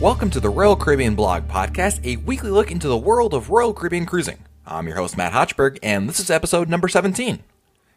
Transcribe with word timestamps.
Welcome 0.00 0.30
to 0.30 0.40
the 0.40 0.48
Royal 0.48 0.76
Caribbean 0.76 1.14
Blog 1.14 1.46
Podcast, 1.46 2.02
a 2.06 2.16
weekly 2.16 2.50
look 2.50 2.70
into 2.70 2.88
the 2.88 2.96
world 2.96 3.34
of 3.34 3.50
Royal 3.50 3.74
Caribbean 3.74 4.06
cruising. 4.06 4.38
I'm 4.64 4.86
your 4.86 4.96
host, 4.96 5.14
Matt 5.14 5.34
Hochberg, 5.34 5.78
and 5.82 6.08
this 6.08 6.18
is 6.18 6.30
episode 6.30 6.70
number 6.70 6.88
17. 6.88 7.40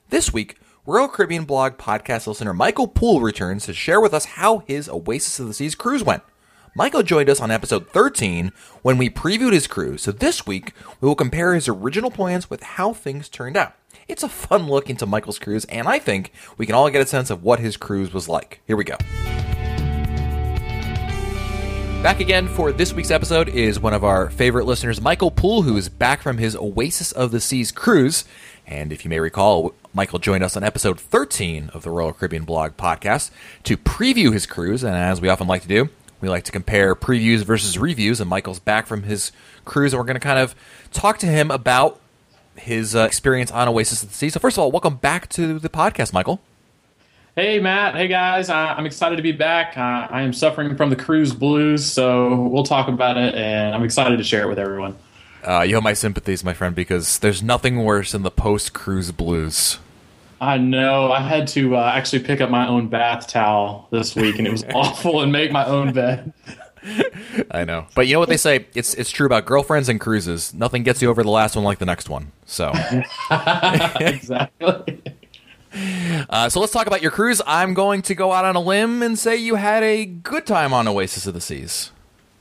This 0.09 0.33
week, 0.33 0.57
Royal 0.85 1.07
Caribbean 1.07 1.45
Blog 1.45 1.77
Podcast 1.77 2.27
listener 2.27 2.53
Michael 2.53 2.89
Poole 2.89 3.21
returns 3.21 3.65
to 3.67 3.73
share 3.73 4.01
with 4.01 4.13
us 4.13 4.25
how 4.25 4.65
his 4.67 4.89
Oasis 4.89 5.39
of 5.39 5.47
the 5.47 5.53
Seas 5.53 5.75
cruise 5.75 6.03
went. 6.03 6.23
Michael 6.75 7.03
joined 7.03 7.29
us 7.29 7.39
on 7.39 7.51
episode 7.51 7.87
13 7.87 8.51
when 8.81 8.97
we 8.97 9.09
previewed 9.09 9.53
his 9.53 9.65
cruise, 9.65 10.01
so 10.01 10.11
this 10.11 10.45
week 10.45 10.73
we 10.99 11.07
will 11.07 11.15
compare 11.15 11.53
his 11.53 11.69
original 11.69 12.11
plans 12.11 12.49
with 12.49 12.63
how 12.63 12.91
things 12.91 13.29
turned 13.29 13.55
out. 13.55 13.75
It's 14.09 14.23
a 14.23 14.29
fun 14.29 14.67
look 14.67 14.89
into 14.89 15.05
Michael's 15.05 15.39
cruise, 15.39 15.63
and 15.65 15.87
I 15.87 15.99
think 15.99 16.33
we 16.57 16.65
can 16.65 16.75
all 16.75 16.89
get 16.89 17.01
a 17.01 17.07
sense 17.07 17.29
of 17.29 17.43
what 17.43 17.61
his 17.61 17.77
cruise 17.77 18.11
was 18.11 18.27
like. 18.27 18.59
Here 18.67 18.75
we 18.75 18.83
go. 18.83 18.97
Back 22.03 22.19
again 22.19 22.49
for 22.49 22.73
this 22.73 22.91
week's 22.91 23.11
episode 23.11 23.47
is 23.47 23.79
one 23.79 23.93
of 23.93 24.03
our 24.03 24.29
favorite 24.29 24.65
listeners, 24.65 24.99
Michael 24.99 25.31
Poole, 25.31 25.61
who 25.61 25.77
is 25.77 25.87
back 25.87 26.21
from 26.21 26.37
his 26.37 26.53
Oasis 26.53 27.13
of 27.13 27.31
the 27.31 27.39
Seas 27.39 27.71
cruise. 27.71 28.25
And 28.67 28.91
if 28.91 29.05
you 29.05 29.09
may 29.09 29.21
recall, 29.21 29.73
Michael 29.93 30.19
joined 30.19 30.43
us 30.43 30.57
on 30.57 30.65
episode 30.65 30.99
13 30.99 31.69
of 31.69 31.83
the 31.83 31.89
Royal 31.89 32.11
Caribbean 32.11 32.43
Blog 32.43 32.75
podcast 32.75 33.31
to 33.63 33.77
preview 33.77 34.33
his 34.33 34.45
cruise. 34.45 34.83
And 34.83 34.93
as 34.97 35.21
we 35.21 35.29
often 35.29 35.47
like 35.47 35.61
to 35.61 35.67
do, 35.69 35.87
we 36.19 36.27
like 36.27 36.43
to 36.43 36.51
compare 36.51 36.93
previews 36.93 37.45
versus 37.45 37.77
reviews. 37.77 38.19
And 38.19 38.29
Michael's 38.29 38.59
back 38.59 38.85
from 38.85 39.03
his 39.03 39.31
cruise, 39.63 39.93
and 39.93 39.97
we're 39.97 40.05
going 40.05 40.15
to 40.15 40.19
kind 40.19 40.39
of 40.39 40.55
talk 40.91 41.19
to 41.19 41.25
him 41.25 41.51
about 41.51 42.01
his 42.57 42.97
uh, 42.97 43.03
experience 43.03 43.49
on 43.49 43.69
Oasis 43.69 44.03
of 44.03 44.09
the 44.09 44.15
Seas. 44.15 44.33
So, 44.33 44.41
first 44.41 44.57
of 44.57 44.63
all, 44.63 44.71
welcome 44.71 44.97
back 44.97 45.29
to 45.29 45.57
the 45.57 45.69
podcast, 45.69 46.11
Michael. 46.11 46.41
Hey, 47.35 47.59
Matt. 47.59 47.95
Hey, 47.95 48.07
guys. 48.07 48.51
Uh, 48.51 48.75
I'm 48.77 48.85
excited 48.85 49.15
to 49.15 49.23
be 49.23 49.31
back. 49.31 49.75
Uh, 49.75 50.07
I 50.07 50.21
am 50.21 50.33
suffering 50.33 50.75
from 50.77 50.91
the 50.91 50.95
cruise 50.95 51.33
blues, 51.33 51.83
so 51.83 52.35
we'll 52.43 52.63
talk 52.63 52.87
about 52.87 53.17
it, 53.17 53.33
and 53.33 53.73
I'm 53.73 53.83
excited 53.83 54.17
to 54.17 54.23
share 54.23 54.43
it 54.43 54.49
with 54.49 54.59
everyone. 54.59 54.95
Uh, 55.43 55.61
you 55.61 55.73
have 55.73 55.83
my 55.83 55.93
sympathies, 55.93 56.43
my 56.43 56.53
friend, 56.53 56.75
because 56.75 57.17
there's 57.17 57.41
nothing 57.41 57.83
worse 57.83 58.11
than 58.11 58.21
the 58.21 58.29
post 58.29 58.73
cruise 58.73 59.11
blues. 59.11 59.79
I 60.39 60.59
know. 60.59 61.11
I 61.11 61.21
had 61.21 61.47
to 61.49 61.75
uh, 61.75 61.91
actually 61.95 62.21
pick 62.21 62.39
up 62.39 62.51
my 62.51 62.67
own 62.67 62.87
bath 62.87 63.25
towel 63.25 63.87
this 63.89 64.15
week, 64.15 64.37
and 64.37 64.47
it 64.47 64.51
was 64.51 64.63
awful, 64.75 65.21
and 65.21 65.31
make 65.31 65.51
my 65.51 65.65
own 65.65 65.91
bed. 65.91 66.33
I 67.49 67.63
know, 67.63 67.87
but 67.95 68.05
you 68.05 68.13
know 68.13 68.19
what 68.19 68.29
they 68.29 68.37
say? 68.37 68.67
It's 68.75 68.93
it's 68.93 69.09
true 69.09 69.25
about 69.25 69.45
girlfriends 69.45 69.89
and 69.89 69.99
cruises. 69.99 70.53
Nothing 70.53 70.83
gets 70.83 71.01
you 71.01 71.09
over 71.09 71.23
the 71.23 71.31
last 71.31 71.55
one 71.55 71.65
like 71.65 71.79
the 71.79 71.85
next 71.85 72.09
one. 72.09 72.31
So 72.45 72.71
exactly. 73.99 75.01
Uh, 76.29 76.49
so 76.49 76.59
let's 76.59 76.71
talk 76.71 76.87
about 76.87 77.01
your 77.01 77.11
cruise. 77.11 77.41
I'm 77.45 77.73
going 77.73 78.01
to 78.03 78.15
go 78.15 78.31
out 78.31 78.45
on 78.45 78.55
a 78.55 78.59
limb 78.59 79.01
and 79.01 79.17
say 79.17 79.35
you 79.35 79.55
had 79.55 79.83
a 79.83 80.05
good 80.05 80.45
time 80.45 80.73
on 80.73 80.87
Oasis 80.87 81.27
of 81.27 81.33
the 81.33 81.41
Seas. 81.41 81.91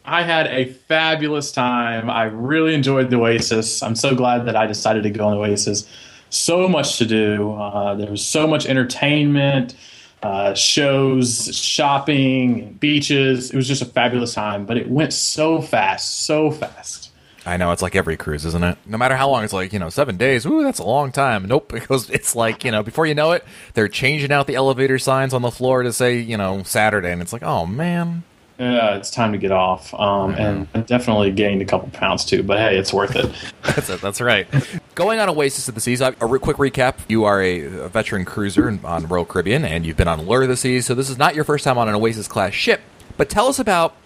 I 0.05 0.23
had 0.23 0.49
a 0.49 0.67
fabulous 0.67 1.53
time. 1.53 2.11
I 2.11 2.25
really 2.25 2.75
enjoyed 2.75 3.11
the 3.11 3.17
Oasis. 3.17 3.83
I'm 3.83 3.95
so 3.95 4.15
glad 4.15 4.47
that 4.47 4.57
I 4.57 4.67
decided 4.67 5.05
to 5.05 5.11
go 5.11 5.27
on 5.29 5.37
Oasis. 5.37 5.89
So 6.31 6.69
much 6.69 6.99
to 6.99 7.07
do. 7.07 7.53
Uh, 7.53 7.95
there 7.95 8.11
was 8.11 8.27
so 8.27 8.47
much 8.47 8.67
entertainment, 8.67 9.77
uh, 10.23 10.55
shows, 10.55 11.57
shopping, 11.57 12.75
beaches. 12.75 13.51
It 13.51 13.57
was 13.57 13.69
just 13.69 13.83
a 13.83 13.87
fabulous 13.87 14.35
time, 14.35 14.67
but 14.67 14.77
it 14.77 14.91
went 14.91 15.13
so 15.13 15.61
fast, 15.61 16.23
so 16.27 16.51
fast. 16.51 17.12
I 17.45 17.57
know 17.57 17.73
it's 17.73 17.83
like 17.83 17.97
every 17.97 18.17
cruise, 18.17 18.45
isn't 18.45 18.63
it? 18.63 18.79
No 18.87 18.99
matter 18.99 19.17
how 19.17 19.29
long, 19.31 19.45
it's 19.45 19.53
like 19.53 19.73
you 19.73 19.79
know 19.79 19.91
seven 19.91 20.17
days. 20.17 20.47
Ooh, 20.47 20.63
that's 20.63 20.79
a 20.79 20.85
long 20.85 21.13
time. 21.13 21.47
Nope, 21.47 21.69
because 21.73 22.09
it's 22.11 22.37
like 22.37 22.65
you 22.65 22.71
know 22.71 22.83
before 22.83 23.07
you 23.07 23.15
know 23.15 23.33
it, 23.33 23.45
they're 23.75 23.89
changing 23.89 24.33
out 24.33 24.47
the 24.47 24.55
elevator 24.55 24.99
signs 24.99 25.35
on 25.35 25.43
the 25.43 25.51
floor 25.51 25.83
to 25.83 25.93
say 25.93 26.19
you 26.19 26.37
know 26.37 26.63
Saturday, 26.63 27.11
and 27.11 27.23
it's 27.23 27.33
like 27.33 27.43
oh 27.43 27.67
man. 27.67 28.25
Yeah, 28.59 28.95
it's 28.95 29.11
time 29.11 29.33
to 29.33 29.39
get 29.39 29.51
off. 29.51 29.93
Um, 29.95 30.35
and 30.35 30.69
definitely 30.87 31.33
gained 31.33 31.63
a 31.63 31.65
couple 31.65 31.89
pounds 31.89 32.25
too, 32.25 32.45
but 32.45 32.59
hey, 32.59 32.77
it's 32.79 32.93
worth 32.93 33.17
it. 33.17 33.27
that's 33.63 33.91
it. 33.91 34.01
That's 34.01 34.21
right. 34.21 34.47
Going 34.95 35.19
on 35.19 35.29
Oasis 35.29 35.67
of 35.69 35.75
the 35.75 35.81
Seas, 35.81 36.01
a 36.01 36.13
re- 36.21 36.39
quick 36.39 36.59
recap. 36.59 36.99
You 37.09 37.25
are 37.25 37.43
a, 37.43 37.61
a 37.63 37.89
veteran 37.89 38.25
cruiser 38.25 38.79
on 38.85 39.09
Royal 39.09 39.25
Caribbean, 39.25 39.65
and 39.65 39.85
you've 39.85 39.97
been 39.97 40.07
on 40.07 40.21
Allure 40.21 40.43
of 40.43 40.49
the 40.49 40.57
Seas, 40.57 40.87
so 40.87 40.95
this 40.95 41.11
is 41.11 41.19
not 41.19 41.35
your 41.35 41.43
first 41.43 41.65
time 41.65 41.77
on 41.77 41.89
an 41.89 41.97
Oasis 41.97 42.29
class 42.29 42.53
ship. 42.53 42.83
But 43.17 43.29
tell 43.29 43.49
us 43.49 43.59
about 43.59 43.97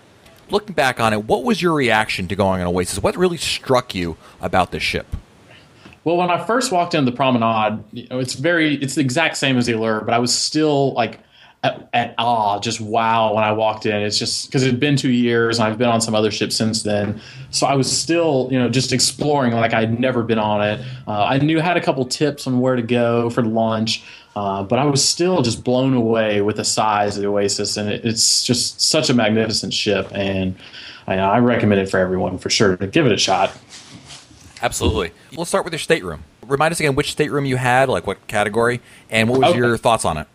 looking 0.50 0.74
back 0.74 1.00
on 1.00 1.12
it, 1.12 1.24
what 1.24 1.44
was 1.44 1.60
your 1.60 1.74
reaction 1.74 2.28
to 2.28 2.36
going 2.36 2.60
on 2.60 2.66
Oasis? 2.66 3.02
What 3.02 3.16
really 3.16 3.36
struck 3.36 3.94
you 3.94 4.16
about 4.40 4.70
the 4.70 4.80
ship? 4.80 5.06
Well, 6.04 6.16
when 6.16 6.30
I 6.30 6.44
first 6.44 6.70
walked 6.70 6.94
into 6.94 7.10
the 7.10 7.16
promenade, 7.16 7.82
you 7.92 8.06
know, 8.08 8.20
it's 8.20 8.34
very 8.34 8.76
it's 8.76 8.94
the 8.94 9.00
exact 9.00 9.36
same 9.36 9.58
as 9.58 9.66
the 9.66 9.72
allure, 9.72 10.02
but 10.02 10.14
I 10.14 10.18
was 10.18 10.32
still 10.32 10.92
like 10.92 11.18
at, 11.64 11.88
at 11.92 12.14
awe, 12.18 12.60
just 12.60 12.80
wow 12.80 13.34
when 13.34 13.42
I 13.42 13.50
walked 13.52 13.86
in. 13.86 13.96
It's 14.02 14.18
just 14.18 14.46
because 14.46 14.62
it 14.62 14.66
had 14.66 14.80
been 14.80 14.96
two 14.96 15.10
years 15.10 15.58
and 15.58 15.66
I've 15.66 15.78
been 15.78 15.88
on 15.88 16.00
some 16.00 16.14
other 16.14 16.30
ships 16.30 16.54
since 16.54 16.82
then. 16.84 17.20
So 17.50 17.66
I 17.66 17.74
was 17.74 17.90
still, 17.90 18.48
you 18.52 18.58
know, 18.58 18.68
just 18.68 18.92
exploring 18.92 19.52
like 19.52 19.74
I'd 19.74 19.98
never 19.98 20.22
been 20.22 20.38
on 20.38 20.62
it. 20.62 20.80
Uh, 21.08 21.24
I 21.24 21.38
knew 21.38 21.58
had 21.58 21.76
a 21.76 21.80
couple 21.80 22.04
tips 22.04 22.46
on 22.46 22.60
where 22.60 22.76
to 22.76 22.82
go 22.82 23.28
for 23.30 23.42
lunch. 23.42 24.04
Uh, 24.36 24.62
but 24.62 24.78
I 24.78 24.84
was 24.84 25.02
still 25.02 25.40
just 25.40 25.64
blown 25.64 25.94
away 25.94 26.42
with 26.42 26.56
the 26.56 26.64
size 26.64 27.16
of 27.16 27.22
the 27.22 27.28
Oasis, 27.28 27.78
and 27.78 27.88
it, 27.88 28.04
it's 28.04 28.44
just 28.44 28.78
such 28.82 29.08
a 29.08 29.14
magnificent 29.14 29.72
ship, 29.72 30.08
and 30.12 30.54
I, 31.06 31.16
I, 31.16 31.38
recommend 31.38 31.80
it 31.80 31.88
for 31.88 31.98
everyone 31.98 32.36
for 32.36 32.50
sure 32.50 32.76
to 32.76 32.86
give 32.86 33.06
it 33.06 33.12
a 33.12 33.16
shot. 33.16 33.56
Absolutely. 34.60 35.12
Let's 35.34 35.48
start 35.48 35.64
with 35.64 35.72
your 35.72 35.78
stateroom. 35.78 36.24
Remind 36.46 36.72
us 36.72 36.80
again 36.80 36.94
which 36.94 37.12
stateroom 37.12 37.46
you 37.46 37.56
had, 37.56 37.88
like 37.88 38.06
what 38.06 38.26
category, 38.26 38.82
and 39.08 39.30
what 39.30 39.40
was 39.40 39.50
okay. 39.50 39.58
your 39.58 39.78
thoughts 39.78 40.04
on 40.04 40.18
it? 40.18 40.28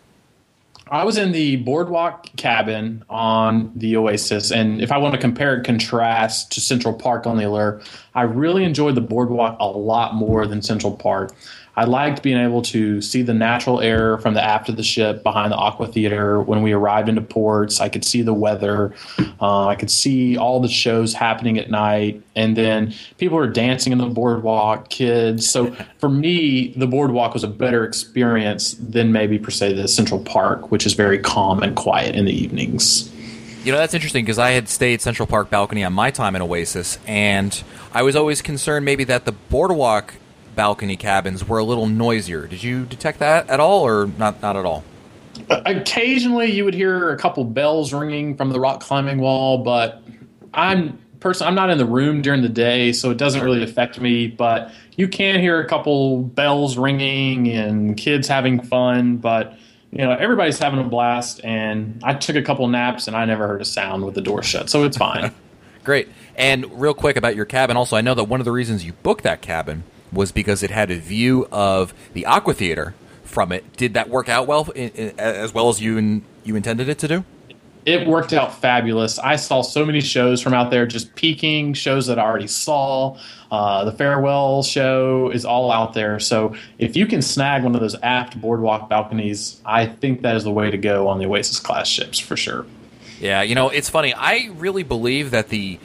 I 0.92 1.04
was 1.04 1.16
in 1.16 1.32
the 1.32 1.56
boardwalk 1.56 2.26
cabin 2.36 3.02
on 3.08 3.72
the 3.74 3.96
Oasis, 3.96 4.50
and 4.52 4.82
if 4.82 4.92
I 4.92 4.98
want 4.98 5.14
to 5.14 5.18
compare 5.20 5.54
and 5.54 5.64
contrast 5.64 6.52
to 6.52 6.60
Central 6.60 6.92
Park 6.92 7.26
on 7.26 7.38
the 7.38 7.48
Allure, 7.48 7.80
I 8.14 8.22
really 8.24 8.62
enjoyed 8.62 8.94
the 8.94 9.00
boardwalk 9.00 9.56
a 9.58 9.64
lot 9.64 10.14
more 10.14 10.46
than 10.46 10.60
Central 10.60 10.94
Park. 10.94 11.32
I 11.74 11.84
liked 11.84 12.22
being 12.22 12.36
able 12.36 12.60
to 12.62 13.00
see 13.00 13.22
the 13.22 13.32
natural 13.32 13.80
air 13.80 14.18
from 14.18 14.34
the 14.34 14.44
aft 14.44 14.68
of 14.68 14.76
the 14.76 14.82
ship 14.82 15.22
behind 15.22 15.52
the 15.52 15.56
Aqua 15.56 15.86
Theater. 15.86 16.42
When 16.42 16.62
we 16.62 16.72
arrived 16.72 17.08
into 17.08 17.22
ports, 17.22 17.80
I 17.80 17.88
could 17.88 18.04
see 18.04 18.20
the 18.20 18.34
weather. 18.34 18.94
Uh, 19.40 19.68
I 19.68 19.74
could 19.74 19.90
see 19.90 20.36
all 20.36 20.60
the 20.60 20.68
shows 20.68 21.14
happening 21.14 21.58
at 21.58 21.70
night. 21.70 22.22
And 22.36 22.56
then 22.56 22.92
people 23.16 23.38
were 23.38 23.48
dancing 23.48 23.92
in 23.92 23.98
the 23.98 24.06
boardwalk, 24.06 24.90
kids. 24.90 25.48
So 25.48 25.74
for 25.98 26.10
me, 26.10 26.74
the 26.76 26.86
boardwalk 26.86 27.32
was 27.32 27.42
a 27.42 27.48
better 27.48 27.84
experience 27.84 28.74
than 28.74 29.10
maybe, 29.10 29.38
per 29.38 29.50
se, 29.50 29.72
the 29.72 29.88
Central 29.88 30.20
Park, 30.22 30.70
which 30.70 30.81
is 30.86 30.94
very 30.94 31.18
calm 31.18 31.62
and 31.62 31.76
quiet 31.76 32.14
in 32.14 32.24
the 32.24 32.32
evenings. 32.32 33.12
You 33.64 33.70
know, 33.72 33.78
that's 33.78 33.94
interesting 33.94 34.24
because 34.24 34.38
I 34.38 34.50
had 34.50 34.68
stayed 34.68 35.00
Central 35.00 35.26
Park 35.26 35.48
balcony 35.48 35.84
on 35.84 35.92
my 35.92 36.10
time 36.10 36.34
in 36.34 36.42
Oasis, 36.42 36.98
and 37.06 37.62
I 37.92 38.02
was 38.02 38.16
always 38.16 38.42
concerned 38.42 38.84
maybe 38.84 39.04
that 39.04 39.24
the 39.24 39.32
boardwalk 39.32 40.14
balcony 40.56 40.96
cabins 40.96 41.46
were 41.46 41.58
a 41.58 41.64
little 41.64 41.86
noisier. 41.86 42.46
Did 42.46 42.62
you 42.62 42.84
detect 42.84 43.20
that 43.20 43.48
at 43.48 43.60
all, 43.60 43.86
or 43.86 44.08
not? 44.18 44.42
Not 44.42 44.56
at 44.56 44.64
all. 44.64 44.82
Occasionally, 45.48 46.50
you 46.50 46.64
would 46.64 46.74
hear 46.74 47.10
a 47.10 47.16
couple 47.16 47.44
bells 47.44 47.92
ringing 47.92 48.36
from 48.36 48.50
the 48.50 48.60
rock 48.60 48.80
climbing 48.80 49.18
wall, 49.18 49.58
but 49.58 50.02
I'm 50.52 50.98
person. 51.20 51.46
I'm 51.46 51.54
not 51.54 51.70
in 51.70 51.78
the 51.78 51.86
room 51.86 52.20
during 52.20 52.42
the 52.42 52.48
day, 52.48 52.92
so 52.92 53.10
it 53.10 53.16
doesn't 53.16 53.42
really 53.42 53.62
affect 53.62 54.00
me. 54.00 54.26
But 54.26 54.72
you 54.96 55.08
can 55.08 55.40
hear 55.40 55.60
a 55.60 55.66
couple 55.66 56.22
bells 56.22 56.76
ringing 56.76 57.48
and 57.48 57.96
kids 57.96 58.28
having 58.28 58.60
fun, 58.60 59.16
but 59.16 59.56
you 59.92 59.98
know 59.98 60.12
everybody's 60.12 60.58
having 60.58 60.80
a 60.80 60.84
blast. 60.84 61.40
And 61.44 62.00
I 62.02 62.14
took 62.14 62.36
a 62.36 62.42
couple 62.42 62.66
naps, 62.66 63.06
and 63.06 63.16
I 63.16 63.24
never 63.24 63.46
heard 63.46 63.60
a 63.60 63.64
sound 63.64 64.04
with 64.04 64.14
the 64.14 64.20
door 64.20 64.42
shut, 64.42 64.68
so 64.68 64.84
it's 64.84 64.96
fine. 64.96 65.32
Great. 65.84 66.08
And 66.36 66.80
real 66.80 66.94
quick 66.94 67.16
about 67.16 67.36
your 67.36 67.44
cabin, 67.44 67.76
also, 67.76 67.96
I 67.96 68.00
know 68.00 68.14
that 68.14 68.24
one 68.24 68.40
of 68.40 68.44
the 68.44 68.52
reasons 68.52 68.84
you 68.84 68.94
booked 69.02 69.24
that 69.24 69.42
cabin 69.42 69.84
was 70.12 70.32
because 70.32 70.62
it 70.62 70.70
had 70.70 70.90
a 70.90 70.96
view 70.98 71.46
of 71.50 71.92
the 72.14 72.24
Aqua 72.26 72.54
Theater 72.54 72.94
from 73.24 73.52
it. 73.52 73.76
Did 73.76 73.94
that 73.94 74.08
work 74.08 74.28
out 74.28 74.46
well, 74.46 74.70
as 74.76 75.52
well 75.52 75.68
as 75.68 75.80
you 75.80 76.22
you 76.44 76.56
intended 76.56 76.88
it 76.88 76.98
to 76.98 77.08
do? 77.08 77.24
It 77.84 78.06
worked 78.06 78.32
out 78.32 78.54
fabulous. 78.60 79.18
I 79.18 79.36
saw 79.36 79.62
so 79.62 79.84
many 79.84 80.00
shows 80.00 80.40
from 80.40 80.54
out 80.54 80.70
there, 80.70 80.86
just 80.86 81.14
peeking 81.16 81.74
shows 81.74 82.06
that 82.06 82.18
I 82.18 82.22
already 82.22 82.46
saw. 82.46 83.18
Uh, 83.50 83.84
the 83.84 83.92
farewell 83.92 84.62
show 84.62 85.30
is 85.30 85.44
all 85.44 85.72
out 85.72 85.92
there. 85.92 86.20
So 86.20 86.54
if 86.78 86.96
you 86.96 87.06
can 87.06 87.22
snag 87.22 87.64
one 87.64 87.74
of 87.74 87.80
those 87.80 87.96
aft 88.02 88.40
boardwalk 88.40 88.88
balconies, 88.88 89.60
I 89.64 89.86
think 89.86 90.22
that 90.22 90.36
is 90.36 90.44
the 90.44 90.52
way 90.52 90.70
to 90.70 90.78
go 90.78 91.08
on 91.08 91.18
the 91.18 91.26
Oasis 91.26 91.58
class 91.58 91.88
ships 91.88 92.18
for 92.18 92.36
sure. 92.36 92.66
Yeah, 93.18 93.42
you 93.42 93.54
know, 93.54 93.68
it's 93.68 93.90
funny. 93.90 94.14
I 94.14 94.50
really 94.54 94.84
believe 94.84 95.32
that 95.32 95.48
the 95.48 95.78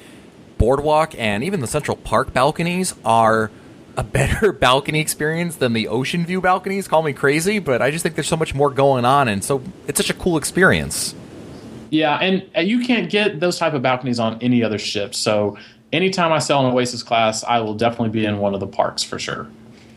boardwalk 0.58 1.14
and 1.18 1.44
even 1.44 1.62
the 1.62 1.68
Central 1.68 1.98
Park 1.98 2.34
balconies 2.34 2.94
are 3.04 3.52
a 3.96 4.04
better 4.04 4.52
balcony 4.54 5.02
experience 5.02 5.56
than 5.56 5.74
the 5.74 5.88
ocean 5.88 6.26
view 6.26 6.42
balconies. 6.42 6.88
Call 6.88 7.04
me 7.04 7.14
crazy, 7.14 7.60
but 7.60 7.82
I 7.82 7.92
just 7.92 8.04
think 8.04 8.16
there's 8.16 8.28
so 8.28 8.38
much 8.38 8.54
more 8.56 8.70
going 8.70 9.04
on, 9.06 9.28
and 9.28 9.44
so 9.44 9.62
it's 9.88 9.98
such 9.98 10.10
a 10.10 10.14
cool 10.14 10.38
experience. 10.38 11.16
Yeah, 11.90 12.18
and 12.18 12.50
uh, 12.56 12.62
you 12.62 12.86
can't 12.86 13.10
get 13.10 13.40
those 13.40 13.58
type 13.58 13.74
of 13.74 13.82
balconies 13.82 14.20
on 14.20 14.38
any 14.42 14.64
other 14.64 14.78
ship. 14.78 15.16
So 15.16 15.58
anytime 15.92 16.32
I 16.32 16.40
sail 16.40 16.66
an 16.66 16.74
Oasis 16.74 17.04
class, 17.04 17.44
I 17.44 17.60
will 17.60 17.74
definitely 17.74 18.10
be 18.10 18.26
in 18.26 18.40
one 18.40 18.54
of 18.54 18.60
the 18.60 18.68
parks 18.68 19.04
for 19.04 19.20
sure. 19.20 19.48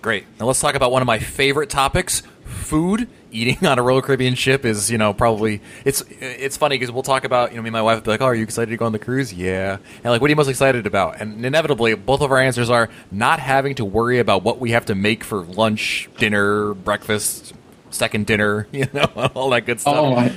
Great. 0.03 0.25
Now 0.39 0.47
let's 0.47 0.61
talk 0.61 0.75
about 0.75 0.93
one 0.93 1.03
of 1.03 1.07
my 1.07 1.19
favorite 1.19 1.69
topics: 1.69 2.23
food 2.45 3.09
eating 3.33 3.67
on 3.67 3.79
a 3.79 3.83
Royal 3.83 4.03
Caribbean 4.03 4.35
ship 4.35 4.65
is, 4.65 4.91
you 4.91 4.99
know, 4.99 5.13
probably 5.13 5.61
it's 5.85 6.03
it's 6.21 6.57
funny 6.57 6.77
because 6.79 6.91
we'll 6.91 7.03
talk 7.03 7.25
about, 7.25 7.51
you 7.51 7.57
know, 7.57 7.63
me 7.63 7.69
and 7.69 7.73
my 7.75 7.83
wife 7.83 7.97
will 7.97 8.03
be 8.03 8.11
like, 8.11 8.21
"Oh, 8.23 8.27
are 8.27 8.35
you 8.35 8.43
excited 8.43 8.71
to 8.71 8.77
go 8.77 8.87
on 8.87 8.93
the 8.93 8.99
cruise?" 8.99 9.33
Yeah, 9.33 9.77
and 10.03 10.05
like, 10.05 10.21
what 10.21 10.29
are 10.29 10.31
you 10.31 10.37
most 10.37 10.49
excited 10.49 10.87
about? 10.87 11.21
And 11.21 11.45
inevitably, 11.45 11.95
both 11.95 12.23
of 12.23 12.31
our 12.31 12.39
answers 12.39 12.71
are 12.71 12.89
not 13.11 13.41
having 13.41 13.75
to 13.77 13.85
worry 13.85 14.19
about 14.19 14.43
what 14.43 14.59
we 14.59 14.71
have 14.71 14.87
to 14.87 14.95
make 14.95 15.23
for 15.23 15.43
lunch, 15.45 16.09
dinner, 16.19 16.75
breakfast, 16.75 17.53
second 17.91 18.27
dinner, 18.27 18.67
you 18.73 18.87
know, 18.93 19.31
all 19.35 19.51
that 19.51 19.67
good 19.67 19.81
stuff. 19.81 19.97
Oh, 19.97 20.15
my. 20.15 20.33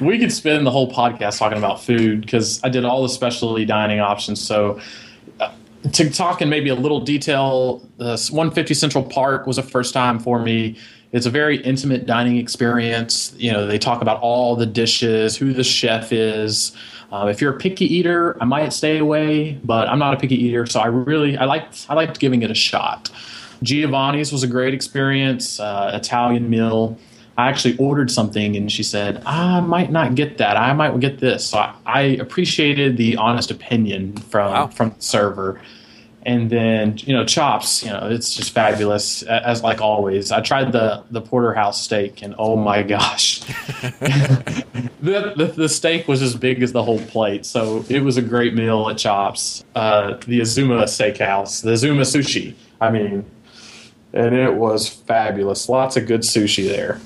We 0.00 0.18
could 0.18 0.32
spend 0.32 0.66
the 0.66 0.70
whole 0.70 0.90
podcast 0.90 1.38
talking 1.38 1.58
about 1.58 1.82
food 1.82 2.20
because 2.20 2.62
I 2.62 2.68
did 2.68 2.84
all 2.84 3.02
the 3.02 3.08
specialty 3.08 3.64
dining 3.64 4.00
options. 4.00 4.40
So 4.40 4.80
to 5.92 6.10
talk 6.10 6.40
in 6.40 6.48
maybe 6.48 6.70
a 6.70 6.74
little 6.74 7.00
detail, 7.00 7.82
uh, 8.00 8.16
150 8.16 8.74
Central 8.74 9.04
Park 9.04 9.46
was 9.46 9.58
a 9.58 9.62
first 9.62 9.92
time 9.92 10.18
for 10.18 10.40
me. 10.40 10.76
It's 11.12 11.26
a 11.26 11.30
very 11.30 11.58
intimate 11.58 12.06
dining 12.06 12.38
experience. 12.38 13.34
You 13.36 13.52
know, 13.52 13.66
they 13.66 13.78
talk 13.78 14.02
about 14.02 14.20
all 14.20 14.56
the 14.56 14.66
dishes, 14.66 15.36
who 15.36 15.52
the 15.52 15.62
chef 15.62 16.12
is. 16.12 16.72
Uh, 17.12 17.26
if 17.26 17.40
you're 17.40 17.54
a 17.54 17.58
picky 17.58 17.84
eater, 17.84 18.36
I 18.42 18.44
might 18.44 18.72
stay 18.72 18.98
away, 18.98 19.52
but 19.62 19.88
I'm 19.88 19.98
not 19.98 20.14
a 20.14 20.16
picky 20.16 20.36
eater, 20.36 20.66
so 20.66 20.80
I 20.80 20.86
really 20.86 21.36
I 21.36 21.44
liked 21.44 21.86
I 21.88 21.94
liked 21.94 22.18
giving 22.18 22.42
it 22.42 22.50
a 22.50 22.54
shot. 22.54 23.10
Giovanni's 23.62 24.32
was 24.32 24.42
a 24.42 24.48
great 24.48 24.74
experience, 24.74 25.60
uh, 25.60 25.92
Italian 25.94 26.50
meal. 26.50 26.98
I 27.36 27.48
actually 27.48 27.76
ordered 27.78 28.10
something 28.10 28.56
and 28.56 28.70
she 28.70 28.82
said, 28.82 29.22
I 29.26 29.60
might 29.60 29.90
not 29.90 30.14
get 30.14 30.38
that. 30.38 30.56
I 30.56 30.72
might 30.72 30.98
get 31.00 31.18
this. 31.18 31.46
So 31.46 31.58
I, 31.58 31.74
I 31.84 32.00
appreciated 32.02 32.96
the 32.96 33.16
honest 33.16 33.50
opinion 33.50 34.16
from 34.16 34.52
wow. 34.52 34.66
from 34.68 34.90
the 34.90 35.02
server. 35.02 35.60
And 36.26 36.48
then, 36.48 36.96
you 36.98 37.12
know, 37.12 37.26
chops, 37.26 37.82
you 37.82 37.90
know, 37.90 38.08
it's 38.10 38.34
just 38.34 38.52
fabulous 38.52 39.22
as 39.24 39.62
like 39.62 39.82
always. 39.82 40.32
I 40.32 40.40
tried 40.40 40.72
the 40.72 41.02
the 41.10 41.20
porterhouse 41.20 41.82
steak 41.82 42.22
and 42.22 42.34
oh 42.38 42.56
my 42.56 42.82
gosh. 42.82 43.40
the, 45.00 45.34
the, 45.36 45.52
the 45.54 45.68
steak 45.68 46.08
was 46.08 46.22
as 46.22 46.34
big 46.36 46.62
as 46.62 46.72
the 46.72 46.82
whole 46.82 47.00
plate. 47.00 47.44
So 47.44 47.84
it 47.88 48.02
was 48.02 48.16
a 48.16 48.22
great 48.22 48.54
meal 48.54 48.88
at 48.88 48.96
Chops. 48.96 49.64
Uh, 49.74 50.12
the 50.26 50.40
Izumi 50.40 50.80
Steakhouse, 50.84 51.62
the 51.62 51.72
Izumi 51.72 52.02
Sushi. 52.02 52.54
I 52.80 52.90
mean, 52.90 53.24
and 54.14 54.34
it 54.34 54.54
was 54.54 54.88
fabulous. 54.88 55.68
Lots 55.68 55.96
of 55.96 56.06
good 56.06 56.20
sushi 56.20 56.66
there. 56.68 57.00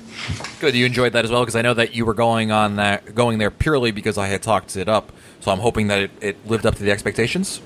Good, 0.59 0.75
you 0.75 0.85
enjoyed 0.85 1.13
that 1.13 1.25
as 1.25 1.31
well 1.31 1.41
because 1.41 1.55
I 1.55 1.63
know 1.63 1.73
that 1.73 1.95
you 1.95 2.05
were 2.05 2.13
going 2.13 2.51
on 2.51 2.75
that 2.75 3.15
going 3.15 3.39
there 3.39 3.49
purely 3.49 3.91
because 3.91 4.17
I 4.17 4.27
had 4.27 4.43
talked 4.43 4.77
it 4.77 4.87
up. 4.87 5.11
So 5.39 5.51
I'm 5.51 5.59
hoping 5.59 5.87
that 5.87 5.99
it, 5.99 6.11
it 6.21 6.47
lived 6.47 6.65
up 6.65 6.75
to 6.75 6.83
the 6.83 6.91
expectations. 6.91 7.61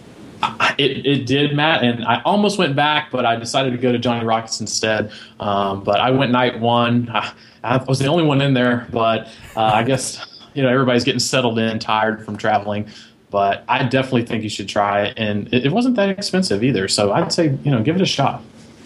it, 0.77 1.05
it 1.05 1.25
did, 1.25 1.55
Matt, 1.55 1.83
and 1.83 2.05
I 2.05 2.21
almost 2.23 2.57
went 2.57 2.75
back, 2.75 3.11
but 3.11 3.25
I 3.25 3.35
decided 3.35 3.71
to 3.71 3.77
go 3.77 3.91
to 3.91 3.99
Johnny 3.99 4.25
Rockets 4.25 4.61
instead. 4.61 5.11
Um, 5.39 5.83
but 5.83 5.99
I 5.99 6.11
went 6.11 6.31
night 6.31 6.59
one. 6.59 7.09
I, 7.09 7.33
I, 7.63 7.77
was 7.83 7.99
the 7.99 8.07
only 8.07 8.23
one 8.23 8.41
in 8.41 8.53
there, 8.53 8.87
but 8.91 9.27
uh, 9.55 9.61
I 9.61 9.83
guess 9.83 10.25
you 10.53 10.63
know 10.63 10.69
everybody's 10.69 11.03
getting 11.03 11.19
settled 11.19 11.59
in, 11.59 11.79
tired 11.79 12.25
from 12.25 12.37
traveling. 12.37 12.89
But 13.29 13.63
I 13.67 13.83
definitely 13.83 14.25
think 14.25 14.43
you 14.43 14.49
should 14.49 14.69
try 14.69 15.05
it, 15.05 15.13
and 15.17 15.51
it, 15.53 15.65
it 15.65 15.71
wasn't 15.71 15.95
that 15.95 16.09
expensive 16.09 16.63
either. 16.63 16.87
So 16.87 17.11
I'd 17.13 17.33
say 17.33 17.57
you 17.63 17.71
know 17.71 17.81
give 17.81 17.95
it 17.95 18.01
a 18.01 18.05
shot. 18.05 18.43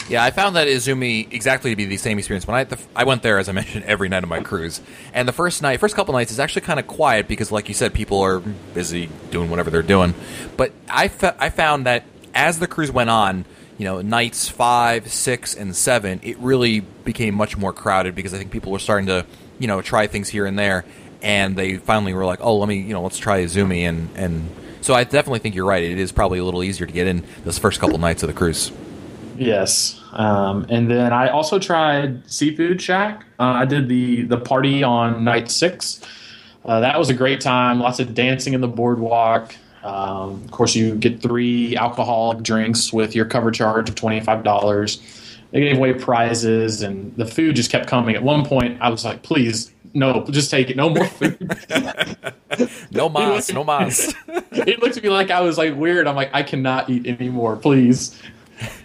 Yeah, 0.09 0.24
I 0.24 0.31
found 0.31 0.56
that 0.56 0.69
Izumi 0.69 1.33
exactly 1.33 1.71
to 1.71 1.75
be 1.75 1.83
the 1.83 1.98
same 1.98 2.18
experience. 2.18 2.48
When 2.48 2.56
I 2.56 2.63
the, 2.63 2.80
I 2.95 3.04
went 3.04 3.24
there, 3.24 3.39
as 3.39 3.50
I 3.50 3.51
mentioned, 3.51 3.83
every 3.88 4.07
night 4.07 4.24
of 4.24 4.30
my 4.30 4.42
cruise, 4.42 4.80
and 5.13 5.27
the 5.27 5.33
first 5.33 5.62
night, 5.62 5.81
first 5.81 5.95
couple 5.95 6.13
nights 6.13 6.31
is 6.31 6.39
actually 6.39 6.62
kind 6.62 6.80
of 6.80 6.88
quiet 6.88 7.27
because, 7.27 7.51
like 7.51 7.68
you 7.68 7.74
said, 7.74 7.94
people 7.94 8.21
are 8.21 8.39
busy 8.39 9.09
doing 9.31 9.50
whatever 9.50 9.69
they're 9.69 9.81
doing. 9.81 10.13
But 10.56 10.71
I 10.89 11.09
fe- 11.09 11.36
I 11.39 11.50
found 11.50 11.86
that 11.88 12.06
as 12.33 12.59
the 12.59 12.68
cruise 12.68 12.89
went 12.89 13.09
on, 13.09 13.44
you 13.77 13.83
know, 13.83 14.01
nights 14.01 14.48
five, 14.48 15.12
six, 15.12 15.54
and 15.54 15.75
seven, 15.75 16.21
it 16.24 16.38
really 16.38 16.80
became 16.80 17.36
much 17.36 17.57
more 17.57 17.74
crowded 17.74 18.15
because 18.15 18.33
I 18.33 18.38
think 18.38 18.51
people 18.51 18.71
were 18.71 18.80
starting 18.80 19.07
to, 19.07 19.25
you 19.60 19.68
know, 19.68 19.81
try 19.81 20.07
things 20.07 20.30
here 20.30 20.45
and 20.45 20.57
there, 20.57 20.86
and 21.21 21.57
they 21.57 21.75
finally 21.75 22.13
were 22.13 22.25
like, 22.25 22.39
oh, 22.42 22.56
let 22.56 22.69
me, 22.69 22.77
you 22.77 22.94
know, 22.94 23.01
let's 23.01 23.18
try 23.18 23.44
Izumi, 23.44 23.81
and 23.81 24.10
and 24.15 24.50
so 24.80 24.94
I 24.94 25.03
definitely 25.03 25.39
think 25.39 25.53
you're 25.56 25.65
right. 25.65 25.83
It 25.83 25.98
is 25.98 26.13
probably 26.13 26.39
a 26.39 26.45
little 26.45 26.63
easier 26.63 26.88
to 26.88 26.94
get 26.94 27.07
in 27.07 27.25
those 27.44 27.57
first 27.57 27.81
couple 27.81 27.98
nights 27.98 28.24
of 28.24 28.27
the 28.27 28.33
cruise. 28.33 28.71
Yes, 29.38 30.01
um, 30.13 30.66
and 30.69 30.89
then 30.89 31.13
I 31.13 31.30
also 31.30 31.60
tried 31.60 32.30
Seafood 32.30 32.81
Shack. 32.81 33.25
Uh, 33.39 33.44
I 33.44 33.66
did 33.66 33.88
the 33.88 34.24
the 34.24 34.38
party 34.38 34.84
on 34.84 35.24
night 35.24 35.51
six. 35.51 36.01
Uh, 36.66 36.80
that 36.80 36.98
was 36.98 37.10
a 37.10 37.13
great 37.13 37.39
time. 37.39 37.80
Lots 37.80 38.00
of 38.00 38.13
dancing 38.13 38.54
in 38.54 38.62
the 38.62 38.68
boardwalk. 38.68 39.56
Um, 39.84 40.44
of 40.44 40.51
course, 40.51 40.75
you 40.75 40.95
get 40.95 41.22
three 41.22 41.78
alcoholic 41.78 42.44
drinks 42.44 42.92
with 42.92 43.16
your 43.16 43.25
cover 43.25 43.51
charge 43.51 43.89
of 43.89 43.95
twenty 43.95 44.19
five 44.19 44.44
dollars. 44.44 45.01
They 45.51 45.62
gave 45.62 45.78
away 45.78 45.94
prizes, 45.94 46.81
and 46.81 47.16
the 47.16 47.25
food 47.25 47.56
just 47.56 47.72
kept 47.72 47.88
coming. 47.88 48.16
At 48.16 48.24
one 48.24 48.44
point, 48.45 48.81
I 48.81 48.89
was 48.89 49.06
like, 49.06 49.24
"Please, 49.24 49.72
no, 49.94 50.25
just 50.25 50.51
take 50.51 50.69
it. 50.69 50.75
No 50.75 50.89
more 50.89 51.06
food. 51.06 51.38
no 52.92 53.07
mas, 53.07 53.51
no 53.54 53.63
mas." 53.63 54.13
it 54.51 54.81
looked 54.81 54.98
at 54.98 55.04
me 55.04 55.10
like 55.10 55.31
I 55.31 55.42
was 55.42 55.57
like 55.57 55.75
weird. 55.75 56.07
I'm 56.07 56.16
like, 56.16 56.31
I 56.34 56.44
cannot 56.44 56.89
eat 56.89 57.06
anymore. 57.07 57.56
Please. 57.56 58.19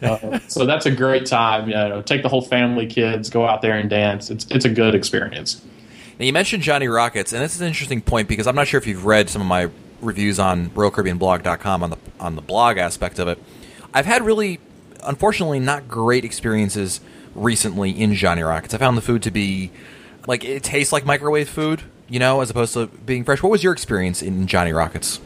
Uh, 0.02 0.38
so 0.48 0.66
that's 0.66 0.84
a 0.86 0.90
great 0.90 1.26
time. 1.26 1.68
You 1.68 1.74
know, 1.74 2.02
take 2.02 2.22
the 2.22 2.28
whole 2.28 2.42
family, 2.42 2.86
kids, 2.86 3.30
go 3.30 3.46
out 3.46 3.62
there 3.62 3.76
and 3.76 3.88
dance. 3.88 4.30
It's 4.30 4.46
it's 4.50 4.64
a 4.64 4.68
good 4.68 4.94
experience. 4.94 5.64
Now 6.18 6.26
you 6.26 6.32
mentioned 6.32 6.62
Johnny 6.62 6.88
Rockets, 6.88 7.32
and 7.32 7.42
this 7.42 7.54
is 7.54 7.60
an 7.60 7.68
interesting 7.68 8.00
point 8.00 8.28
because 8.28 8.46
I'm 8.46 8.54
not 8.54 8.66
sure 8.66 8.78
if 8.78 8.86
you've 8.86 9.04
read 9.04 9.30
some 9.30 9.40
of 9.40 9.48
my 9.48 9.70
reviews 10.00 10.38
on 10.38 10.70
RoyalCaribbeanBlog.com 10.70 11.82
on 11.82 11.90
the 11.90 11.98
on 12.20 12.36
the 12.36 12.42
blog 12.42 12.78
aspect 12.78 13.18
of 13.18 13.28
it. 13.28 13.38
I've 13.94 14.06
had 14.06 14.22
really, 14.22 14.60
unfortunately, 15.04 15.60
not 15.60 15.88
great 15.88 16.24
experiences 16.24 17.00
recently 17.34 17.90
in 17.90 18.14
Johnny 18.14 18.42
Rockets. 18.42 18.74
I 18.74 18.78
found 18.78 18.96
the 18.96 19.02
food 19.02 19.22
to 19.22 19.30
be 19.30 19.70
like 20.26 20.44
it 20.44 20.62
tastes 20.62 20.92
like 20.92 21.06
microwave 21.06 21.48
food, 21.48 21.82
you 22.08 22.18
know, 22.18 22.40
as 22.40 22.50
opposed 22.50 22.74
to 22.74 22.86
being 22.86 23.24
fresh. 23.24 23.42
What 23.42 23.50
was 23.50 23.62
your 23.62 23.72
experience 23.72 24.22
in 24.22 24.46
Johnny 24.46 24.72
Rockets? 24.72 25.20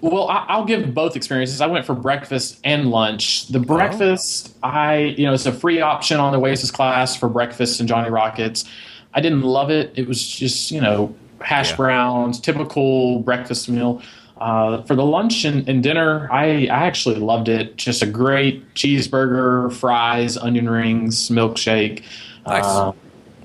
Well, 0.00 0.28
I'll 0.30 0.64
give 0.64 0.94
both 0.94 1.14
experiences. 1.14 1.60
I 1.60 1.66
went 1.66 1.84
for 1.84 1.94
breakfast 1.94 2.58
and 2.64 2.90
lunch. 2.90 3.48
The 3.48 3.58
breakfast, 3.58 4.54
oh. 4.62 4.68
I 4.68 4.96
you 4.96 5.26
know, 5.26 5.34
it's 5.34 5.46
a 5.46 5.52
free 5.52 5.80
option 5.80 6.18
on 6.18 6.32
the 6.32 6.38
Oasis 6.38 6.70
class 6.70 7.16
for 7.16 7.28
breakfast 7.28 7.80
and 7.80 7.88
Johnny 7.88 8.10
Rockets. 8.10 8.64
I 9.12 9.20
didn't 9.20 9.42
love 9.42 9.70
it. 9.70 9.92
It 9.96 10.08
was 10.08 10.26
just 10.26 10.70
you 10.70 10.80
know 10.80 11.14
hash 11.40 11.70
yeah. 11.70 11.76
browns, 11.76 12.40
typical 12.40 13.20
breakfast 13.20 13.68
meal. 13.68 14.02
Uh, 14.38 14.82
for 14.84 14.94
the 14.94 15.04
lunch 15.04 15.44
and, 15.44 15.68
and, 15.68 15.82
dinner, 15.82 16.26
I, 16.32 16.66
I 16.68 16.86
actually 16.86 17.16
loved 17.16 17.50
it. 17.50 17.76
Just 17.76 18.00
a 18.00 18.06
great 18.06 18.72
cheeseburger, 18.72 19.70
fries, 19.70 20.38
onion 20.38 20.66
rings, 20.66 21.28
milkshake. 21.28 22.02
Nice. 22.46 22.64
Uh, 22.64 22.92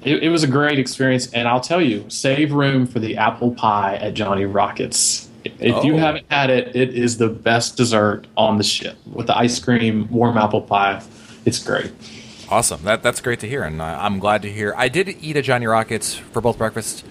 it, 0.06 0.24
it 0.24 0.30
was 0.30 0.44
a 0.44 0.48
great 0.48 0.80
experience, 0.80 1.30
and 1.34 1.50
I'll 1.50 1.60
tell 1.60 1.82
you, 1.82 2.06
save 2.10 2.54
room 2.54 2.88
for 2.88 3.00
the 3.00 3.18
apple 3.18 3.54
pie 3.54 3.98
at 3.98 4.14
Johnny 4.14 4.46
Rockets. 4.46 5.30
If 5.60 5.76
oh. 5.76 5.84
you 5.84 5.96
haven't 5.96 6.26
had 6.30 6.50
it, 6.50 6.76
it 6.76 6.94
is 6.94 7.18
the 7.18 7.30
best 7.30 7.78
dessert 7.78 8.28
on 8.36 8.58
the 8.58 8.64
ship 8.64 8.98
with 9.06 9.28
the 9.28 9.38
ice 9.38 9.60
cream, 9.60 10.08
warm 10.10 10.38
apple 10.38 10.62
pie. 10.62 11.04
It's 11.46 11.64
great. 11.64 11.92
Awesome. 12.50 12.84
That 12.84 13.02
that's 13.02 13.22
great 13.22 13.40
to 13.40 13.48
hear, 13.48 13.64
and 13.64 13.82
I'm 13.82 14.20
glad 14.20 14.42
to 14.44 14.52
hear. 14.52 14.74
I 14.78 14.88
did 14.88 15.10
eat 15.10 15.36
at 15.36 15.44
Johnny 15.44 15.66
Rockets 15.66 16.16
for 16.16 16.42
both 16.42 16.58
breakfast. 16.58 17.06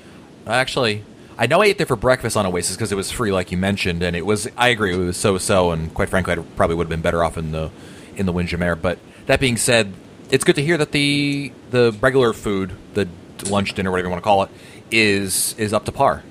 Actually, 0.47 1.05
I 1.37 1.47
know 1.47 1.61
I 1.61 1.67
ate 1.67 1.79
there 1.79 1.87
for 1.87 1.97
breakfast 1.97 2.37
on 2.37 2.47
Oasis 2.47 2.77
because 2.77 2.93
it 2.93 2.95
was 2.95 3.11
free, 3.11 3.33
like 3.33 3.51
you 3.51 3.59
mentioned, 3.59 4.03
and 4.03 4.15
it 4.15 4.25
was. 4.25 4.49
I 4.57 4.69
agree, 4.69 4.95
it 4.95 4.99
was 4.99 5.17
so 5.17 5.39
so, 5.39 5.73
and 5.73 5.93
quite 5.93 6.09
frankly, 6.09 6.35
I 6.35 6.37
probably 6.57 6.77
would 6.77 6.85
have 6.85 6.91
been 6.91 7.01
better 7.01 7.25
off 7.25 7.37
in 7.37 7.51
the 7.51 7.71
in 8.17 8.27
the 8.27 8.33
Windjammer. 8.33 8.77
But 8.77 8.99
that 9.27 9.41
being 9.41 9.57
said, 9.57 9.93
it's 10.31 10.45
good 10.45 10.57
to 10.57 10.63
hear 10.63 10.77
that 10.79 10.93
the 10.93 11.53
the 11.71 11.97
regular 12.01 12.33
food, 12.33 12.73
the 12.95 13.09
lunch, 13.49 13.75
dinner, 13.75 13.91
whatever 13.91 14.09
you 14.09 14.13
want 14.13 14.23
to 14.23 14.25
call 14.25 14.45
it, 14.45 14.51
is 14.93 15.55
is 15.59 15.73
up 15.73 15.85
to 15.87 15.93
par. 15.93 16.23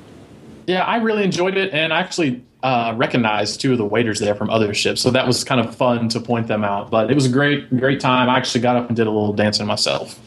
Yeah, 0.67 0.83
I 0.83 0.97
really 0.97 1.23
enjoyed 1.23 1.57
it, 1.57 1.73
and 1.73 1.93
I 1.93 1.99
actually 1.99 2.43
uh, 2.61 2.93
recognized 2.95 3.59
two 3.61 3.73
of 3.73 3.77
the 3.77 3.85
waiters 3.85 4.19
there 4.19 4.35
from 4.35 4.49
other 4.49 4.73
ships, 4.73 5.01
so 5.01 5.11
that 5.11 5.27
was 5.27 5.43
kind 5.43 5.59
of 5.59 5.75
fun 5.75 6.09
to 6.09 6.19
point 6.19 6.47
them 6.47 6.63
out. 6.63 6.89
But 6.89 7.11
it 7.11 7.15
was 7.15 7.25
a 7.25 7.29
great, 7.29 7.69
great 7.77 7.99
time. 7.99 8.29
I 8.29 8.37
actually 8.37 8.61
got 8.61 8.75
up 8.75 8.87
and 8.87 8.95
did 8.95 9.07
a 9.07 9.11
little 9.11 9.33
dancing 9.33 9.67
myself. 9.67 10.19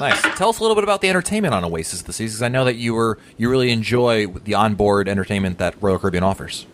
Nice. 0.00 0.20
Tell 0.36 0.48
us 0.48 0.58
a 0.58 0.62
little 0.62 0.74
bit 0.74 0.84
about 0.84 1.00
the 1.00 1.08
entertainment 1.08 1.54
on 1.54 1.64
Oasis 1.64 2.02
this 2.02 2.16
season. 2.16 2.34
Because 2.34 2.42
I 2.42 2.48
know 2.48 2.64
that 2.64 2.74
you 2.74 2.94
were 2.94 3.18
you 3.36 3.48
really 3.48 3.70
enjoy 3.70 4.26
the 4.26 4.54
onboard 4.54 5.08
entertainment 5.08 5.58
that 5.58 5.76
Royal 5.80 5.98
Caribbean 5.98 6.24
offers. 6.24 6.66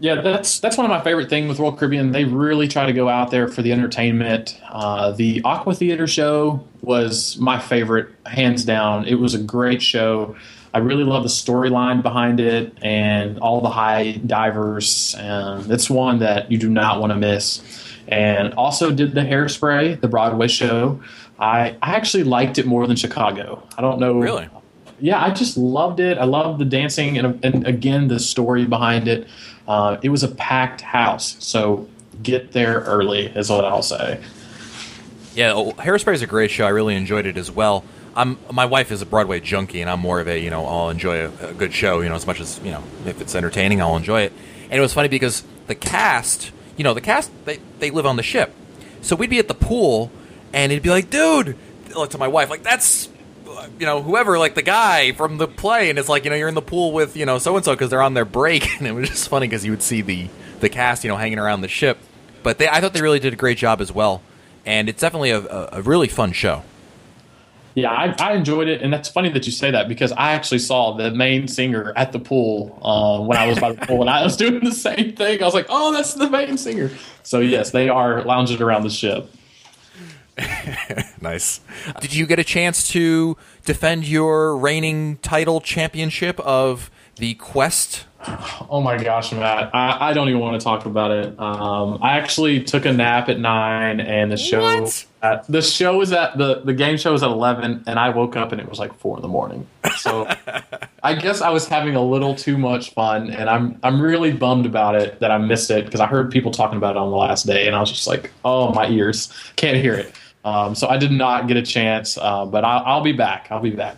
Yeah, 0.00 0.20
that's 0.20 0.60
that's 0.60 0.76
one 0.76 0.86
of 0.86 0.90
my 0.90 1.02
favorite 1.02 1.28
things 1.28 1.48
with 1.48 1.58
Royal 1.58 1.72
Caribbean. 1.72 2.12
They 2.12 2.24
really 2.24 2.68
try 2.68 2.86
to 2.86 2.92
go 2.92 3.08
out 3.08 3.32
there 3.32 3.48
for 3.48 3.62
the 3.62 3.72
entertainment. 3.72 4.56
Uh, 4.68 5.10
the 5.10 5.42
Aqua 5.44 5.74
Theater 5.74 6.06
show 6.06 6.64
was 6.82 7.36
my 7.38 7.58
favorite, 7.58 8.10
hands 8.26 8.64
down. 8.64 9.06
It 9.06 9.16
was 9.16 9.34
a 9.34 9.38
great 9.38 9.82
show. 9.82 10.36
I 10.74 10.78
really 10.78 11.04
love 11.04 11.22
the 11.22 11.28
storyline 11.28 12.02
behind 12.02 12.40
it 12.40 12.76
and 12.82 13.38
all 13.38 13.60
the 13.60 13.70
high 13.70 14.12
divers. 14.12 15.14
And 15.18 15.70
it's 15.70 15.88
one 15.88 16.18
that 16.18 16.50
you 16.50 16.58
do 16.58 16.68
not 16.68 17.00
want 17.00 17.12
to 17.12 17.16
miss. 17.16 17.62
And 18.06 18.54
also 18.54 18.90
did 18.90 19.14
the 19.14 19.20
Hairspray, 19.20 20.00
the 20.00 20.08
Broadway 20.08 20.48
show. 20.48 21.00
I, 21.38 21.76
I 21.82 21.94
actually 21.94 22.24
liked 22.24 22.58
it 22.58 22.66
more 22.66 22.86
than 22.86 22.96
Chicago. 22.96 23.62
I 23.76 23.82
don't 23.82 23.98
know. 23.98 24.18
Really? 24.18 24.48
Yeah, 25.00 25.22
I 25.22 25.30
just 25.30 25.56
loved 25.56 26.00
it. 26.00 26.18
I 26.18 26.24
loved 26.24 26.58
the 26.58 26.64
dancing 26.64 27.18
and, 27.18 27.44
and 27.44 27.66
again, 27.66 28.08
the 28.08 28.18
story 28.18 28.64
behind 28.64 29.08
it. 29.08 29.28
Uh, 29.66 29.98
it 30.02 30.08
was 30.08 30.22
a 30.22 30.28
packed 30.28 30.80
house. 30.80 31.36
So 31.38 31.88
get 32.22 32.52
there 32.52 32.80
early, 32.80 33.26
is 33.26 33.50
what 33.50 33.64
I'll 33.64 33.82
say. 33.82 34.20
Yeah, 35.34 35.52
Hairspray 35.52 36.14
is 36.14 36.22
a 36.22 36.26
great 36.26 36.50
show. 36.50 36.66
I 36.66 36.70
really 36.70 36.96
enjoyed 36.96 37.26
it 37.26 37.36
as 37.36 37.50
well. 37.50 37.84
I'm 38.18 38.36
my 38.52 38.66
wife 38.66 38.90
is 38.90 39.00
a 39.00 39.06
Broadway 39.06 39.38
junkie, 39.38 39.80
and 39.80 39.88
I'm 39.88 40.00
more 40.00 40.20
of 40.20 40.28
a 40.28 40.38
you 40.38 40.50
know 40.50 40.66
I'll 40.66 40.90
enjoy 40.90 41.26
a, 41.26 41.50
a 41.50 41.54
good 41.54 41.72
show, 41.72 42.00
you 42.00 42.08
know, 42.08 42.16
as 42.16 42.26
much 42.26 42.40
as 42.40 42.60
you 42.64 42.72
know 42.72 42.82
if 43.06 43.20
it's 43.20 43.34
entertaining, 43.34 43.80
I'll 43.80 43.96
enjoy 43.96 44.22
it. 44.22 44.32
And 44.64 44.74
it 44.74 44.80
was 44.80 44.92
funny 44.92 45.08
because 45.08 45.44
the 45.68 45.74
cast, 45.74 46.50
you 46.76 46.84
know, 46.84 46.94
the 46.94 47.00
cast 47.00 47.30
they 47.44 47.60
they 47.78 47.90
live 47.90 48.06
on 48.06 48.16
the 48.16 48.22
ship, 48.22 48.52
so 49.00 49.14
we'd 49.14 49.30
be 49.30 49.38
at 49.38 49.46
the 49.46 49.54
pool, 49.54 50.10
and 50.52 50.72
it'd 50.72 50.82
be 50.82 50.90
like, 50.90 51.10
dude, 51.10 51.56
like 51.94 52.10
to 52.10 52.18
my 52.18 52.28
wife, 52.28 52.50
like 52.50 52.64
that's 52.64 53.08
you 53.78 53.86
know, 53.86 54.02
whoever, 54.02 54.38
like 54.38 54.54
the 54.54 54.62
guy 54.62 55.12
from 55.12 55.38
the 55.38 55.48
play, 55.48 55.90
and 55.90 55.98
it's 55.98 56.08
like, 56.08 56.24
you 56.24 56.30
know, 56.30 56.36
you're 56.36 56.48
in 56.48 56.54
the 56.54 56.62
pool 56.62 56.92
with, 56.92 57.16
you 57.16 57.26
know, 57.26 57.38
so 57.38 57.56
and 57.56 57.64
so 57.64 57.72
because 57.72 57.90
they're 57.90 58.02
on 58.02 58.14
their 58.14 58.24
break, 58.24 58.68
and 58.78 58.86
it 58.86 58.92
was 58.92 59.08
just 59.08 59.28
funny 59.28 59.46
because 59.46 59.64
you 59.64 59.70
would 59.70 59.82
see 59.82 60.00
the 60.02 60.28
the 60.60 60.68
cast, 60.68 61.04
you 61.04 61.10
know, 61.10 61.16
hanging 61.16 61.38
around 61.38 61.60
the 61.60 61.68
ship. 61.68 61.98
But 62.42 62.58
they, 62.58 62.68
I 62.68 62.80
thought 62.80 62.94
they 62.94 63.02
really 63.02 63.20
did 63.20 63.32
a 63.32 63.36
great 63.36 63.58
job 63.58 63.80
as 63.80 63.92
well, 63.92 64.22
and 64.66 64.88
it's 64.88 65.00
definitely 65.00 65.30
a, 65.30 65.40
a, 65.40 65.68
a 65.74 65.82
really 65.82 66.08
fun 66.08 66.32
show. 66.32 66.62
Yeah, 67.78 67.92
I, 67.92 68.12
I, 68.18 68.32
enjoyed 68.32 68.66
it, 68.66 68.82
and 68.82 68.92
that's 68.92 69.08
funny 69.08 69.28
that 69.28 69.46
you 69.46 69.52
say 69.52 69.70
that 69.70 69.86
because 69.86 70.10
I 70.10 70.32
actually 70.32 70.58
saw 70.58 70.96
the 70.96 71.12
main 71.12 71.46
singer 71.46 71.92
at 71.94 72.10
the 72.10 72.18
pool 72.18 72.76
uh, 72.82 73.24
when 73.24 73.38
I 73.38 73.46
was 73.46 73.60
by 73.60 73.70
the 73.70 73.86
pool, 73.86 74.00
and 74.00 74.10
I 74.10 74.24
was 74.24 74.36
doing 74.44 74.64
the 74.64 74.72
same 74.72 75.14
thing. 75.14 75.40
I 75.40 75.44
was 75.44 75.54
like, 75.54 75.66
"Oh, 75.68 75.92
that's 75.92 76.14
the 76.14 76.28
main 76.28 76.58
singer." 76.58 76.90
So 77.22 77.38
yes, 77.38 77.70
they 77.70 77.88
are 77.88 78.24
lounging 78.24 78.60
around 78.60 78.82
the 78.82 78.90
ship. 78.90 79.30
nice. 81.20 81.60
Did 82.00 82.12
you 82.12 82.26
get 82.26 82.40
a 82.40 82.44
chance 82.44 82.88
to 82.88 83.36
defend 83.64 84.08
your 84.08 84.56
reigning 84.56 85.18
title 85.18 85.60
championship 85.60 86.40
of 86.40 86.90
the 87.14 87.34
Quest? 87.34 88.06
Oh 88.70 88.82
my 88.82 89.02
gosh, 89.02 89.32
Matt! 89.32 89.74
I, 89.74 90.10
I 90.10 90.12
don't 90.12 90.28
even 90.28 90.40
want 90.40 90.60
to 90.60 90.62
talk 90.62 90.84
about 90.84 91.10
it. 91.10 91.40
Um, 91.40 92.00
I 92.02 92.18
actually 92.18 92.62
took 92.62 92.84
a 92.84 92.92
nap 92.92 93.30
at 93.30 93.40
nine, 93.40 93.98
and 93.98 94.30
the 94.30 94.36
show 94.36 94.86
at, 95.22 95.46
the 95.46 95.62
show 95.62 95.96
was 95.96 96.12
at 96.12 96.36
the 96.36 96.60
the 96.60 96.74
game 96.74 96.98
show 96.98 97.12
was 97.12 97.22
at 97.22 97.30
eleven, 97.30 97.82
and 97.86 97.98
I 97.98 98.10
woke 98.10 98.36
up 98.36 98.52
and 98.52 98.60
it 98.60 98.68
was 98.68 98.78
like 98.78 98.92
four 98.98 99.16
in 99.16 99.22
the 99.22 99.28
morning. 99.28 99.66
So 99.96 100.28
I 101.02 101.14
guess 101.14 101.40
I 101.40 101.48
was 101.48 101.66
having 101.66 101.96
a 101.96 102.02
little 102.02 102.34
too 102.34 102.58
much 102.58 102.92
fun, 102.92 103.30
and 103.30 103.48
I'm 103.48 103.78
I'm 103.82 104.02
really 104.02 104.32
bummed 104.32 104.66
about 104.66 104.96
it 104.96 105.18
that 105.20 105.30
I 105.30 105.38
missed 105.38 105.70
it 105.70 105.86
because 105.86 106.00
I 106.00 106.06
heard 106.06 106.30
people 106.30 106.50
talking 106.50 106.76
about 106.76 106.96
it 106.96 106.98
on 106.98 107.10
the 107.10 107.16
last 107.16 107.46
day, 107.46 107.66
and 107.66 107.74
I 107.74 107.80
was 107.80 107.90
just 107.90 108.06
like, 108.06 108.30
oh 108.44 108.74
my 108.74 108.86
ears, 108.88 109.32
can't 109.56 109.78
hear 109.78 109.94
it. 109.94 110.12
Um, 110.44 110.74
so 110.74 110.88
I 110.88 110.98
did 110.98 111.10
not 111.10 111.48
get 111.48 111.56
a 111.56 111.62
chance, 111.62 112.18
uh, 112.18 112.46
but 112.46 112.64
I'll, 112.64 112.82
I'll, 112.84 113.00
be 113.02 113.12
back. 113.12 113.48
I'll 113.50 113.60
be 113.60 113.70
back. 113.70 113.96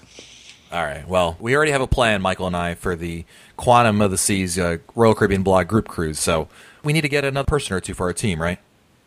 All 0.73 0.85
right. 0.85 1.07
Well, 1.07 1.37
we 1.41 1.57
already 1.57 1.73
have 1.73 1.81
a 1.81 1.87
plan, 1.87 2.23
Michael 2.23 2.47
and 2.47 2.57
I, 2.57 2.75
for 2.75 2.95
the 2.95 3.25
Quantum 3.57 4.01
of 4.01 4.11
the 4.11 4.19
Seas 4.19 4.59
uh, 4.59 4.79
Royal 4.95 5.15
Caribbean 5.15 5.43
Blog 5.43 5.67
group 5.67 5.89
cruise. 5.89 6.21
So 6.21 6.49
we 6.85 6.93
need 6.93 7.01
to 7.01 7.09
get 7.09 7.25
another 7.25 7.47
person 7.47 7.75
or 7.75 7.81
two 7.81 7.95
for 7.95 8.07
our 8.07 8.13
team, 8.13 8.41
right? 8.41 8.59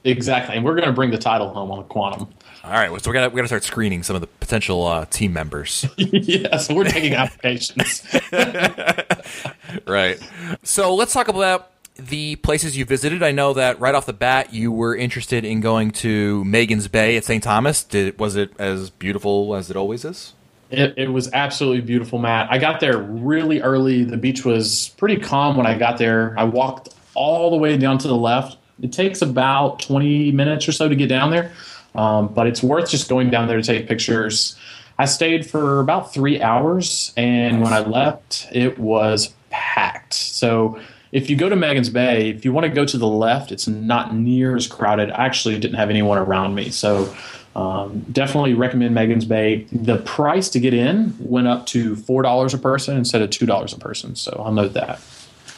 Exactly, 0.03 0.58
and 0.58 0.65
we're 0.65 0.75
going 0.75 0.88
to 0.88 0.93
bring 0.93 1.12
the 1.12 1.17
title 1.17 1.50
home 1.53 1.72
on 1.72 1.77
the 1.77 1.86
Quantum. 1.86 2.27
All 2.65 2.72
right, 2.72 2.89
so 3.01 3.10
we're 3.10 3.13
gonna 3.13 3.27
we're 3.27 3.38
gonna 3.38 3.48
start 3.48 3.65
screening 3.65 4.03
some 4.03 4.15
of 4.15 4.22
the 4.22 4.27
potential 4.27 4.88
uh, 4.88 5.03
team 5.05 5.34
members. 5.34 5.86
yeah, 5.98 6.55
so 6.55 6.74
we're 6.74 6.86
taking 6.86 7.13
applications. 7.13 8.05
right. 9.86 10.17
So 10.63 10.96
let's 10.96 11.12
talk 11.12 11.27
about 11.27 11.72
the 11.96 12.38
places 12.38 12.77
you 12.77 12.86
visited. 12.86 13.22
I 13.22 13.32
know 13.32 13.53
that 13.53 13.82
right 13.82 13.93
off 13.93 14.05
the 14.05 14.13
bat 14.13 14.53
you 14.53 14.72
were 14.72 14.96
interested 14.96 15.43
in 15.43 15.60
going 15.60 15.91
to 15.91 16.46
Magens 16.46 16.89
Bay 16.89 17.17
at 17.17 17.25
St. 17.25 17.43
Thomas. 17.43 17.84
Did 17.84 18.17
was 18.17 18.38
it 18.38 18.53
as 18.58 18.89
beautiful 18.89 19.55
as 19.55 19.70
it 19.70 19.75
always 19.75 20.05
is? 20.05 20.34
It, 20.73 20.95
it, 20.97 21.07
was 21.07 21.31
absolutely 21.33 21.81
beautiful, 21.81 22.17
Matt. 22.17 22.51
I 22.51 22.57
got 22.57 22.79
there 22.79 22.97
really 22.97 23.61
early. 23.61 24.03
The 24.03 24.17
beach 24.17 24.43
was 24.43 24.89
pretty 24.97 25.17
calm 25.17 25.55
when 25.55 25.67
I 25.67 25.77
got 25.77 25.99
there. 25.99 26.33
I 26.37 26.45
walked 26.45 26.89
all 27.13 27.51
the 27.51 27.57
way 27.57 27.77
down 27.77 27.99
to 27.99 28.07
the 28.07 28.15
left. 28.15 28.57
It 28.81 28.91
takes 28.91 29.21
about 29.21 29.79
20 29.81 30.31
minutes 30.31 30.67
or 30.67 30.71
so 30.71 30.89
to 30.89 30.95
get 30.95 31.09
down 31.09 31.29
there, 31.29 31.51
um, 31.93 32.33
but 32.33 32.47
it's 32.47 32.63
worth 32.63 32.89
just 32.89 33.07
going 33.07 33.29
down 33.29 33.47
there 33.47 33.57
to 33.57 33.63
take 33.63 33.87
pictures. 33.87 34.57
I 34.97 35.05
stayed 35.05 35.45
for 35.45 35.79
about 35.79 36.11
three 36.11 36.41
hours, 36.41 37.13
and 37.15 37.61
when 37.61 37.71
I 37.71 37.79
left, 37.79 38.47
it 38.51 38.79
was 38.79 39.33
packed. 39.51 40.13
So 40.13 40.79
if 41.11 41.29
you 41.29 41.35
go 41.35 41.49
to 41.49 41.55
Magens 41.55 41.93
Bay, 41.93 42.31
if 42.31 42.45
you 42.45 42.51
want 42.51 42.65
to 42.65 42.71
go 42.71 42.83
to 42.83 42.97
the 42.97 43.07
left, 43.07 43.51
it's 43.51 43.67
not 43.67 44.15
near 44.15 44.55
as 44.55 44.65
crowded. 44.65 45.11
I 45.11 45.25
actually 45.25 45.59
didn't 45.59 45.77
have 45.77 45.91
anyone 45.91 46.17
around 46.17 46.55
me, 46.55 46.71
so 46.71 47.15
um, 47.55 48.00
definitely 48.12 48.53
recommend 48.53 48.95
Magens 48.95 49.27
Bay. 49.27 49.67
The 49.72 49.98
price 49.98 50.50
to 50.50 50.60
get 50.60 50.74
in 50.74 51.15
went 51.19 51.48
up 51.48 51.65
to 51.67 51.95
four 51.95 52.24
dollars 52.24 52.53
a 52.53 52.57
person 52.57 52.98
instead 52.98 53.22
of 53.22 53.29
two 53.29 53.45
dollars 53.45 53.74
a 53.74 53.77
person, 53.77 54.15
so 54.15 54.41
I'll 54.43 54.53
note 54.53 54.74
that. 54.74 55.00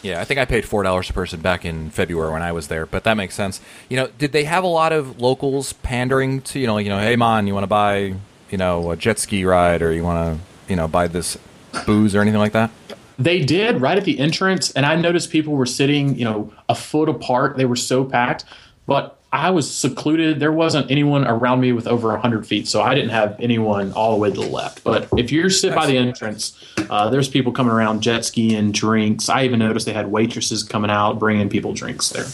Yeah, 0.02 0.22
I 0.22 0.26
think 0.26 0.40
I 0.40 0.46
paid 0.46 0.66
four 0.66 0.84
dollars 0.84 1.10
a 1.10 1.14
person 1.14 1.40
back 1.40 1.64
in 1.64 1.90
February 1.90 2.32
when 2.32 2.42
I 2.42 2.52
was 2.52 2.68
there, 2.68 2.86
but 2.86 3.06
that 3.06 3.16
makes 3.16 3.34
sense. 3.34 3.62
You 3.90 3.98
know, 3.98 4.08
did 4.18 4.34
they 4.34 4.44
have 4.44 4.64
a 4.64 4.68
lot 4.68 4.94
of 4.94 5.20
locals 5.22 5.74
pandering 5.74 6.42
to 6.42 6.60
you 6.60 6.68
know, 6.68 6.78
you 6.78 6.90
know, 6.90 7.00
hey 7.00 7.16
man, 7.16 7.48
you 7.48 7.54
want 7.54 7.64
to 7.64 7.68
buy 7.68 8.16
you 8.50 8.58
know 8.58 8.92
a 8.92 8.98
jet 8.98 9.18
ski 9.18 9.46
ride 9.46 9.82
or 9.82 9.94
you 9.94 10.04
want 10.04 10.38
to 10.38 10.72
you 10.72 10.76
know 10.76 10.88
buy 10.88 11.08
this 11.08 11.38
booze 11.86 12.14
or 12.14 12.22
anything 12.22 12.40
like 12.40 12.54
that? 12.54 12.72
They 13.18 13.40
did 13.40 13.80
right 13.80 13.98
at 13.98 14.04
the 14.04 14.20
entrance, 14.20 14.72
and 14.72 14.86
I 14.86 14.98
noticed 14.98 15.32
people 15.32 15.54
were 15.54 15.66
sitting, 15.66 16.18
you 16.18 16.26
know, 16.26 16.54
a 16.68 16.76
foot 16.76 17.08
apart. 17.08 17.56
They 17.56 17.64
were 17.64 17.78
so 17.78 18.04
packed, 18.04 18.44
but 18.86 19.18
I 19.36 19.50
was 19.50 19.70
secluded. 19.70 20.40
There 20.40 20.52
wasn't 20.52 20.90
anyone 20.90 21.28
around 21.28 21.60
me 21.60 21.74
with 21.74 21.88
over 21.88 22.08
100 22.10 22.48
feet, 22.48 22.68
so 22.68 22.82
I 22.82 22.96
didn't 22.96 23.10
have 23.10 23.36
anyone 23.40 23.92
all 23.92 24.12
the 24.12 24.18
way 24.18 24.30
to 24.30 24.36
the 24.36 24.48
left. 24.48 24.84
But 24.84 25.10
if 25.18 25.32
you're 25.32 25.50
sit 25.50 25.76
by 25.76 25.88
the 25.88 25.98
entrance, 25.98 26.58
uh, 26.90 27.10
there's 27.10 27.28
people 27.28 27.52
coming 27.52 27.74
around 27.74 28.02
jet 28.02 28.24
skiing, 28.24 28.72
drinks. 28.72 29.28
I 29.28 29.44
even 29.44 29.60
noticed 29.60 29.86
they 29.86 29.94
had 29.94 30.10
waitresses 30.10 30.64
coming 30.64 30.90
out 30.90 31.20
bringing 31.20 31.50
people 31.50 31.74
drinks 31.74 32.10
there. 32.10 32.26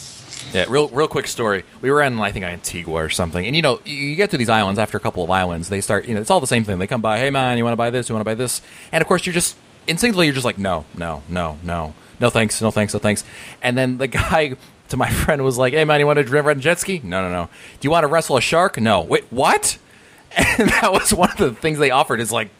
Yeah, 0.54 0.66
real 0.70 0.90
real 0.90 1.08
quick 1.08 1.28
story. 1.28 1.64
We 1.82 1.90
were 1.90 2.02
in 2.02 2.20
I 2.20 2.32
think 2.32 2.46
Antigua 2.46 2.94
or 3.06 3.10
something, 3.10 3.46
and 3.46 3.56
you 3.56 3.62
know 3.62 3.80
you 3.86 4.16
get 4.16 4.32
to 4.32 4.38
these 4.38 4.50
islands 4.50 4.80
after 4.80 4.98
a 4.98 5.00
couple 5.00 5.24
of 5.24 5.32
islands, 5.32 5.70
they 5.70 5.82
start 5.82 6.06
you 6.06 6.14
know 6.14 6.22
it's 6.22 6.30
all 6.30 6.42
the 6.42 6.48
same 6.48 6.64
thing. 6.66 6.78
They 6.78 6.88
come 6.88 7.02
by, 7.02 7.18
hey 7.18 7.30
man, 7.30 7.58
you 7.58 7.64
want 7.64 7.74
to 7.74 7.78
buy 7.78 7.90
this? 7.90 8.10
You 8.10 8.16
want 8.16 8.22
to 8.22 8.30
buy 8.30 8.36
this? 8.36 8.62
And 8.92 9.02
of 9.02 9.08
course 9.08 9.26
you're 9.26 9.34
just 9.34 9.56
instinctively 9.88 10.26
you're 10.26 10.36
just 10.36 10.46
like, 10.46 10.58
no, 10.58 10.86
no, 10.96 11.24
no, 11.30 11.58
no, 11.64 11.94
no 12.20 12.30
thanks, 12.30 12.62
no 12.62 12.70
thanks, 12.70 12.94
no 12.94 13.00
thanks. 13.00 13.24
And 13.62 13.78
then 13.78 13.98
the 13.98 14.08
guy 14.08 14.56
to 14.92 14.98
my 14.98 15.10
friend 15.24 15.44
was 15.44 15.58
like, 15.58 15.74
hey 15.74 15.84
man, 15.84 16.00
you 16.00 16.06
want 16.06 16.26
to 16.26 16.42
ride 16.42 16.58
a 16.58 16.60
jet 16.60 16.80
ski? 16.80 17.02
No, 17.04 17.22
no, 17.22 17.32
no. 17.32 17.50
Do 17.80 17.86
you 17.88 17.92
want 17.92 18.04
to 18.04 18.08
wrestle 18.08 18.38
a 18.38 18.42
shark? 18.42 18.80
No. 18.80 19.02
Wait, 19.02 19.26
what? 19.30 19.78
And 20.34 20.70
that 20.70 20.94
was 20.94 21.14
one 21.14 21.30
of 21.30 21.36
the 21.36 21.52
things 21.52 21.78
they 21.78 21.92
offered. 21.92 22.22
Is 22.22 22.32
like, 22.32 22.52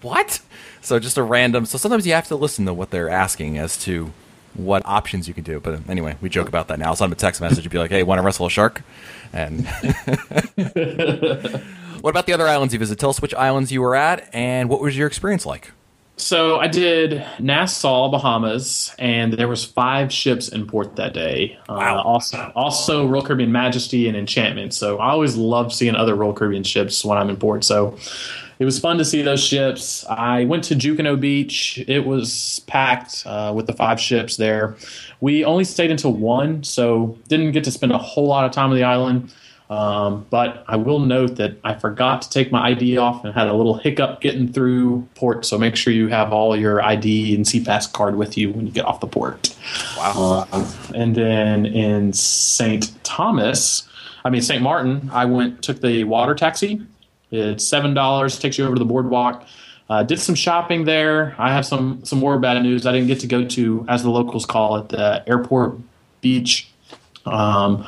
what? 0.00 0.40
So 0.80 1.00
just 1.00 1.18
a 1.18 1.24
random. 1.24 1.66
So 1.66 1.76
sometimes 1.76 2.06
you 2.06 2.12
have 2.12 2.28
to 2.28 2.36
listen 2.36 2.66
to 2.66 2.72
what 2.72 2.90
they're 2.90 3.08
asking 3.08 3.58
as 3.58 3.76
to 3.78 4.12
what 4.54 4.86
options 4.86 5.26
you 5.26 5.34
can 5.34 5.42
do. 5.42 5.58
But 5.58 5.88
anyway, 5.88 6.16
we 6.20 6.28
joke 6.28 6.46
about 6.46 6.68
that 6.68 6.78
now. 6.78 6.86
I'll 6.86 6.96
send 6.96 7.10
them 7.10 7.16
a 7.16 7.20
text 7.20 7.40
message 7.40 7.64
and 7.64 7.72
be 7.72 7.78
like, 7.78 7.90
hey, 7.90 8.04
want 8.04 8.20
to 8.20 8.22
wrestle 8.22 8.46
a 8.46 8.50
shark? 8.50 8.82
And 9.32 9.66
what 12.00 12.10
about 12.10 12.26
the 12.26 12.32
other 12.32 12.46
islands 12.46 12.72
you 12.72 12.78
visit? 12.78 12.98
Tell 13.00 13.10
us 13.10 13.20
which 13.20 13.34
islands 13.34 13.72
you 13.72 13.80
were 13.82 13.96
at 13.96 14.32
and 14.32 14.68
what 14.68 14.80
was 14.80 14.96
your 14.96 15.08
experience 15.08 15.44
like? 15.44 15.72
So 16.20 16.58
I 16.58 16.68
did 16.68 17.24
Nassau, 17.38 18.10
Bahamas, 18.10 18.94
and 18.98 19.32
there 19.32 19.48
was 19.48 19.64
five 19.64 20.12
ships 20.12 20.48
in 20.48 20.66
port 20.66 20.96
that 20.96 21.14
day. 21.14 21.58
Uh, 21.68 21.76
wow. 21.78 21.98
Uh, 21.98 22.02
also, 22.02 22.52
also 22.54 23.06
Royal 23.06 23.22
Caribbean 23.22 23.50
Majesty 23.50 24.06
and 24.06 24.16
Enchantment. 24.16 24.74
So 24.74 24.98
I 24.98 25.10
always 25.10 25.36
love 25.36 25.72
seeing 25.72 25.94
other 25.94 26.14
Royal 26.14 26.34
Caribbean 26.34 26.62
ships 26.62 27.04
when 27.04 27.16
I'm 27.16 27.30
in 27.30 27.36
port. 27.36 27.64
So 27.64 27.96
it 28.58 28.66
was 28.66 28.78
fun 28.78 28.98
to 28.98 29.04
see 29.04 29.22
those 29.22 29.42
ships. 29.42 30.04
I 30.06 30.44
went 30.44 30.64
to 30.64 30.74
Junkanoo 30.74 31.18
Beach. 31.18 31.82
It 31.88 32.04
was 32.04 32.60
packed 32.66 33.22
uh, 33.24 33.52
with 33.56 33.66
the 33.66 33.72
five 33.72 33.98
ships 33.98 34.36
there. 34.36 34.76
We 35.20 35.44
only 35.44 35.64
stayed 35.64 35.90
until 35.90 36.12
one, 36.12 36.62
so 36.62 37.18
didn't 37.28 37.52
get 37.52 37.64
to 37.64 37.70
spend 37.70 37.92
a 37.92 37.98
whole 37.98 38.26
lot 38.26 38.44
of 38.44 38.52
time 38.52 38.70
on 38.70 38.76
the 38.76 38.84
island. 38.84 39.32
Um, 39.70 40.26
but 40.30 40.64
I 40.66 40.74
will 40.74 40.98
note 40.98 41.36
that 41.36 41.56
I 41.62 41.74
forgot 41.74 42.22
to 42.22 42.30
take 42.30 42.50
my 42.50 42.70
ID 42.70 42.98
off 42.98 43.24
and 43.24 43.32
had 43.32 43.46
a 43.46 43.54
little 43.54 43.74
hiccup 43.74 44.20
getting 44.20 44.52
through 44.52 45.08
port. 45.14 45.46
So 45.46 45.58
make 45.58 45.76
sure 45.76 45.92
you 45.92 46.08
have 46.08 46.32
all 46.32 46.56
your 46.56 46.82
ID 46.82 47.36
and 47.36 47.44
SeaPass 47.44 47.90
card 47.92 48.16
with 48.16 48.36
you 48.36 48.50
when 48.50 48.66
you 48.66 48.72
get 48.72 48.84
off 48.84 48.98
the 48.98 49.06
port. 49.06 49.56
Wow. 49.96 50.48
Uh, 50.50 50.72
and 50.92 51.14
then 51.14 51.66
in 51.66 52.12
St. 52.12 52.92
Thomas, 53.04 53.88
I 54.24 54.30
mean 54.30 54.42
St. 54.42 54.60
Martin, 54.60 55.08
I 55.12 55.24
went 55.24 55.62
took 55.62 55.80
the 55.80 56.02
water 56.02 56.34
taxi. 56.34 56.84
It's 57.30 57.64
seven 57.64 57.94
dollars, 57.94 58.40
takes 58.40 58.58
you 58.58 58.64
over 58.64 58.74
to 58.74 58.78
the 58.80 58.84
boardwalk. 58.84 59.46
Uh, 59.88 60.02
did 60.02 60.18
some 60.18 60.34
shopping 60.34 60.84
there. 60.84 61.36
I 61.38 61.52
have 61.52 61.64
some 61.64 62.04
some 62.04 62.18
more 62.18 62.40
bad 62.40 62.60
news. 62.64 62.86
I 62.86 62.92
didn't 62.92 63.06
get 63.06 63.20
to 63.20 63.28
go 63.28 63.44
to, 63.44 63.86
as 63.88 64.02
the 64.02 64.10
locals 64.10 64.46
call 64.46 64.78
it, 64.78 64.88
the 64.88 65.22
airport 65.28 65.78
beach. 66.20 66.68
Um, 67.24 67.86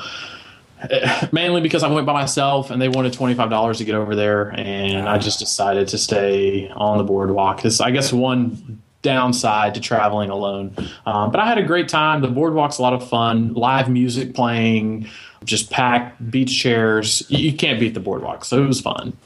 mainly 1.32 1.60
because 1.60 1.82
I 1.82 1.88
went 1.88 2.06
by 2.06 2.12
myself 2.12 2.70
and 2.70 2.80
they 2.80 2.88
wanted 2.88 3.12
twenty 3.12 3.34
five 3.34 3.50
dollars 3.50 3.78
to 3.78 3.84
get 3.84 3.94
over 3.94 4.14
there, 4.14 4.48
and 4.48 5.08
I 5.08 5.18
just 5.18 5.38
decided 5.38 5.88
to 5.88 5.98
stay 5.98 6.68
on 6.70 6.98
the 6.98 7.04
boardwalk. 7.04 7.56
Because 7.56 7.80
I 7.80 7.90
guess 7.90 8.12
one 8.12 8.82
downside 9.02 9.74
to 9.74 9.80
traveling 9.80 10.30
alone, 10.30 10.74
um, 11.06 11.30
but 11.30 11.40
I 11.40 11.46
had 11.46 11.58
a 11.58 11.62
great 11.62 11.88
time. 11.88 12.20
The 12.20 12.28
boardwalk's 12.28 12.78
a 12.78 12.82
lot 12.82 12.92
of 12.92 13.08
fun, 13.08 13.54
live 13.54 13.88
music 13.88 14.34
playing, 14.34 15.08
just 15.44 15.70
packed 15.70 16.30
beach 16.30 16.56
chairs. 16.56 17.22
You 17.28 17.52
can't 17.52 17.80
beat 17.80 17.94
the 17.94 18.00
boardwalk, 18.00 18.44
so 18.44 18.62
it 18.62 18.66
was 18.66 18.80
fun. 18.80 19.16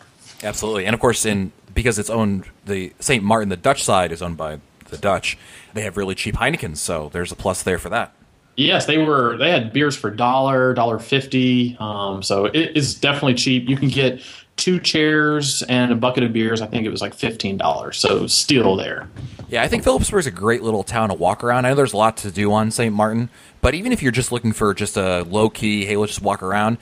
Absolutely, 0.43 0.87
and 0.87 0.95
of 0.95 1.01
course, 1.01 1.25
in 1.25 1.53
because 1.75 1.99
it's 1.99 2.11
owned 2.11 2.47
the 2.65 2.93
St. 3.01 3.23
Martin, 3.23 3.51
the 3.51 3.57
Dutch 3.57 3.85
side 3.85 4.11
is 4.11 4.23
owned 4.23 4.37
by 4.37 4.59
the 4.89 4.99
Dutch. 4.99 5.37
They 5.75 5.83
have 5.83 5.97
really 5.97 6.15
cheap 6.15 6.37
Heinekens, 6.37 6.79
so 6.79 7.11
there's 7.13 7.31
a 7.31 7.37
plus 7.37 7.63
there 7.63 7.79
for 7.79 7.91
that. 7.91 8.16
Yes, 8.57 8.87
they 8.87 8.99
were. 8.99 9.37
They 9.37 9.51
had 9.51 9.73
beers 9.73 9.95
for 9.95 10.11
dollar, 10.11 10.73
dollar 10.75 10.99
fifty. 10.99 11.77
Um, 11.79 12.23
so 12.23 12.47
it 12.47 12.77
is 12.77 12.95
definitely 12.95 13.35
cheap. 13.35 13.69
You 13.69 13.77
can 13.77 13.89
get 13.89 14.23
two 14.57 14.81
chairs 14.81 15.63
and 15.63 15.93
a 15.93 15.95
bucket 15.95 16.25
of 16.25 16.33
beers. 16.33 16.63
I 16.63 16.67
think 16.67 16.87
it 16.87 16.91
was 16.91 17.03
like 17.03 17.15
fifteen 17.15 17.59
dollars. 17.59 17.99
So 17.99 18.27
still 18.27 18.77
there. 18.77 19.09
Yeah, 19.49 19.63
I 19.63 19.69
think 19.69 19.85
Philipsburg 19.85 20.21
is 20.21 20.27
a 20.27 20.31
great 20.31 20.63
little 20.63 20.83
town 20.83 21.11
to 21.11 21.15
walk 21.15 21.45
around. 21.45 21.67
I 21.67 21.69
know 21.69 21.75
there's 21.77 21.93
a 21.93 21.97
lot 21.99 22.17
to 22.19 22.31
do 22.31 22.53
on 22.53 22.71
St. 22.71 22.93
Martin, 22.93 23.29
but 23.61 23.75
even 23.75 23.93
if 23.93 24.03
you're 24.03 24.11
just 24.11 24.33
looking 24.33 24.53
for 24.53 24.75
just 24.75 24.97
a 24.97 25.23
low 25.25 25.51
key, 25.51 25.85
hey, 25.85 25.97
let's 25.97 26.13
just 26.13 26.23
walk 26.23 26.43
around, 26.43 26.79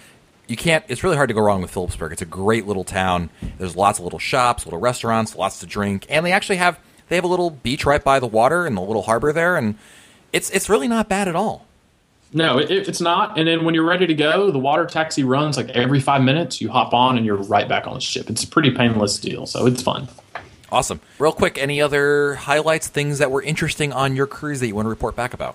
you 0.47 0.57
can't. 0.57 0.85
It's 0.89 1.03
really 1.03 1.17
hard 1.17 1.29
to 1.29 1.35
go 1.35 1.41
wrong 1.41 1.61
with 1.61 1.73
Philipsburg. 1.73 2.13
It's 2.13 2.23
a 2.23 2.27
great 2.27 2.67
little 2.67 2.85
town. 2.85 3.31
There's 3.59 3.77
lots 3.77 3.99
of 3.99 4.05
little 4.05 4.19
shops, 4.19 4.65
little 4.65 4.81
restaurants, 4.81 5.35
lots 5.35 5.59
to 5.61 5.67
drink, 5.67 6.07
and 6.09 6.25
they 6.25 6.33
actually 6.33 6.57
have 6.57 6.79
they 7.09 7.17
have 7.17 7.25
a 7.25 7.29
little 7.29 7.51
beach 7.51 7.85
right 7.85 8.03
by 8.03 8.21
the 8.21 8.27
water 8.27 8.65
and 8.65 8.77
the 8.77 8.81
little 8.81 9.03
harbor 9.03 9.33
there, 9.33 9.57
and 9.57 9.77
it's 10.35 10.51
it's 10.51 10.69
really 10.69 10.89
not 10.89 11.09
bad 11.09 11.29
at 11.29 11.37
all. 11.37 11.65
No, 12.33 12.59
it, 12.59 12.71
it's 12.71 13.01
not. 13.01 13.39
And 13.39 13.47
then 13.47 13.65
when 13.65 13.75
you're 13.75 13.87
ready 13.87 14.09
to 14.09 14.15
go, 14.15 14.51
the 14.51 14.59
water 14.59 14.85
taxi 14.85 15.23
runs 15.23 15.57
like 15.57 15.69
every 15.71 16.01
five 16.01 16.21
minutes. 16.21 16.61
You 16.61 16.69
hop 16.69 16.93
on 16.93 17.17
and 17.17 17.25
you're 17.25 17.37
right 17.37 17.69
back 17.69 17.87
on 17.87 17.95
the 17.95 18.01
ship. 18.01 18.29
It's 18.29 18.43
a 18.43 18.49
pretty 18.49 18.73
painless 18.73 19.19
deal, 19.19 19.47
so 19.47 19.67
it's 19.67 19.81
fun. 19.81 20.09
Awesome. 20.73 21.01
Real 21.21 21.31
quick, 21.31 21.57
any 21.57 21.81
other 21.81 22.35
highlights, 22.35 22.89
things 22.89 23.19
that 23.19 23.31
were 23.31 23.41
interesting 23.41 23.93
on 23.93 24.17
your 24.17 24.27
cruise 24.27 24.59
that 24.59 24.67
you 24.67 24.75
want 24.75 24.87
to 24.87 24.91
report 24.91 25.15
back 25.15 25.33
about? 25.33 25.55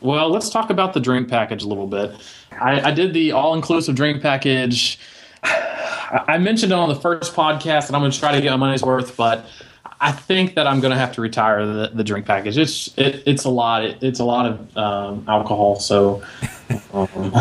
Well, 0.00 0.28
let's 0.28 0.50
talk 0.50 0.70
about 0.70 0.92
the 0.92 1.00
drink 1.00 1.28
package 1.28 1.62
a 1.62 1.68
little 1.68 1.86
bit. 1.86 2.10
I, 2.60 2.80
I 2.80 2.90
did 2.90 3.14
the 3.14 3.30
all 3.30 3.54
inclusive 3.54 3.94
drink 3.94 4.20
package. 4.20 4.98
I 5.42 6.38
mentioned 6.38 6.72
it 6.72 6.74
on 6.74 6.88
the 6.88 6.96
first 6.96 7.32
podcast, 7.34 7.86
and 7.86 7.94
I'm 7.94 8.02
going 8.02 8.10
to 8.10 8.18
try 8.18 8.32
to 8.32 8.40
get 8.40 8.50
my 8.50 8.56
money's 8.56 8.82
worth, 8.82 9.16
but 9.16 9.46
I 10.00 10.12
think 10.12 10.54
that 10.54 10.66
I'm 10.66 10.80
going 10.80 10.92
to 10.92 10.98
have 10.98 11.12
to 11.12 11.20
retire 11.20 11.66
the, 11.66 11.90
the 11.92 12.04
drink 12.04 12.24
package. 12.24 12.56
It's 12.56 12.96
it, 12.96 13.22
it's 13.26 13.44
a 13.44 13.50
lot. 13.50 13.84
It, 13.84 14.02
it's 14.02 14.20
a 14.20 14.24
lot 14.24 14.46
of 14.46 14.76
um, 14.76 15.24
alcohol. 15.26 15.80
So, 15.80 16.22
um, 16.92 17.08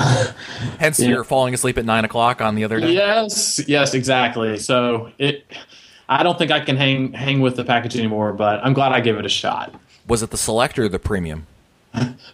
hence 0.79 0.99
yeah. 0.99 1.09
you're 1.09 1.23
falling 1.23 1.53
asleep 1.53 1.77
at 1.77 1.85
nine 1.85 2.03
o'clock 2.03 2.41
on 2.41 2.55
the 2.55 2.63
other 2.63 2.79
day. 2.79 2.93
Yes, 2.93 3.61
yes, 3.67 3.93
exactly. 3.93 4.57
So 4.57 5.11
it. 5.19 5.45
I 6.09 6.23
don't 6.23 6.37
think 6.37 6.51
I 6.51 6.61
can 6.61 6.77
hang 6.77 7.13
hang 7.13 7.41
with 7.41 7.57
the 7.57 7.65
package 7.65 7.97
anymore, 7.97 8.33
but 8.33 8.61
I'm 8.63 8.73
glad 8.73 8.91
I 8.91 9.01
gave 9.01 9.17
it 9.17 9.25
a 9.25 9.29
shot. 9.29 9.75
Was 10.07 10.23
it 10.23 10.31
the 10.31 10.37
select 10.37 10.79
or 10.79 10.87
the 10.87 10.99
premium? 10.99 11.45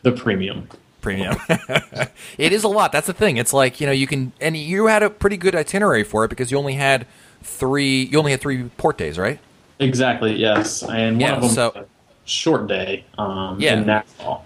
the 0.03 0.11
premium. 0.11 0.69
Premium. 1.01 1.35
it 2.37 2.53
is 2.53 2.63
a 2.63 2.67
lot. 2.69 2.93
That's 2.93 3.07
the 3.07 3.13
thing. 3.13 3.35
It's 3.35 3.51
like 3.51 3.81
you 3.81 3.87
know 3.87 3.91
you 3.91 4.07
can 4.07 4.31
and 4.39 4.55
you 4.55 4.85
had 4.85 5.03
a 5.03 5.09
pretty 5.09 5.35
good 5.35 5.53
itinerary 5.53 6.03
for 6.03 6.23
it 6.23 6.29
because 6.29 6.49
you 6.49 6.57
only 6.57 6.75
had 6.75 7.07
three. 7.41 8.03
You 8.03 8.19
only 8.19 8.31
had 8.31 8.39
three 8.39 8.69
port 8.77 8.97
days, 8.97 9.19
right? 9.19 9.39
Exactly. 9.79 10.35
Yes, 10.35 10.83
and 10.83 11.19
one 11.19 11.19
yeah, 11.19 11.35
of 11.35 11.41
them 11.41 11.49
so, 11.51 11.85
short 12.25 12.67
day. 12.67 13.05
Um, 13.17 13.59
yeah. 13.59 13.77
in 13.77 13.85
Nassau. 13.85 14.41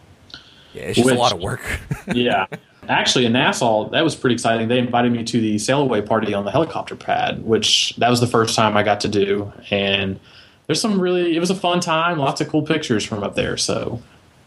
Yeah, 0.73 0.83
it's 0.83 0.95
just 0.95 1.05
which, 1.05 1.15
a 1.15 1.19
lot 1.19 1.33
of 1.33 1.39
work. 1.39 1.61
yeah. 2.13 2.45
Actually, 2.87 3.25
in 3.25 3.33
Nassau, 3.33 3.89
that 3.89 4.03
was 4.03 4.15
pretty 4.15 4.33
exciting. 4.33 4.67
They 4.67 4.79
invited 4.79 5.11
me 5.11 5.23
to 5.23 5.41
the 5.41 5.57
sail 5.57 5.81
away 5.81 6.01
party 6.01 6.33
on 6.33 6.45
the 6.45 6.51
helicopter 6.51 6.95
pad, 6.95 7.43
which 7.43 7.95
that 7.97 8.09
was 8.09 8.21
the 8.21 8.27
first 8.27 8.55
time 8.55 8.77
I 8.77 8.83
got 8.83 9.01
to 9.01 9.09
do. 9.09 9.51
And 9.69 10.19
there's 10.67 10.79
some 10.79 10.99
really, 10.99 11.35
it 11.35 11.39
was 11.39 11.49
a 11.49 11.55
fun 11.55 11.79
time. 11.81 12.17
Lots 12.17 12.39
of 12.39 12.47
cool 12.47 12.61
pictures 12.61 13.03
from 13.03 13.23
up 13.23 13.35
there. 13.35 13.57
So 13.57 14.01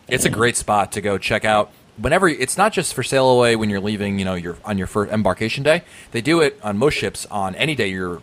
it's 0.08 0.24
a 0.24 0.30
great 0.30 0.56
spot 0.56 0.92
to 0.92 1.00
go 1.00 1.18
check 1.18 1.44
out. 1.44 1.70
Whenever 1.96 2.28
it's 2.28 2.56
not 2.56 2.72
just 2.72 2.94
for 2.94 3.02
sail 3.02 3.28
away 3.28 3.56
when 3.56 3.68
you're 3.68 3.80
leaving, 3.80 4.18
you 4.18 4.24
know, 4.24 4.34
you're 4.34 4.56
on 4.64 4.78
your 4.78 4.86
first 4.86 5.12
embarkation 5.12 5.62
day. 5.62 5.82
They 6.12 6.22
do 6.22 6.40
it 6.40 6.58
on 6.62 6.78
most 6.78 6.94
ships 6.94 7.26
on 7.26 7.54
any 7.56 7.74
day 7.74 7.88
you're 7.88 8.22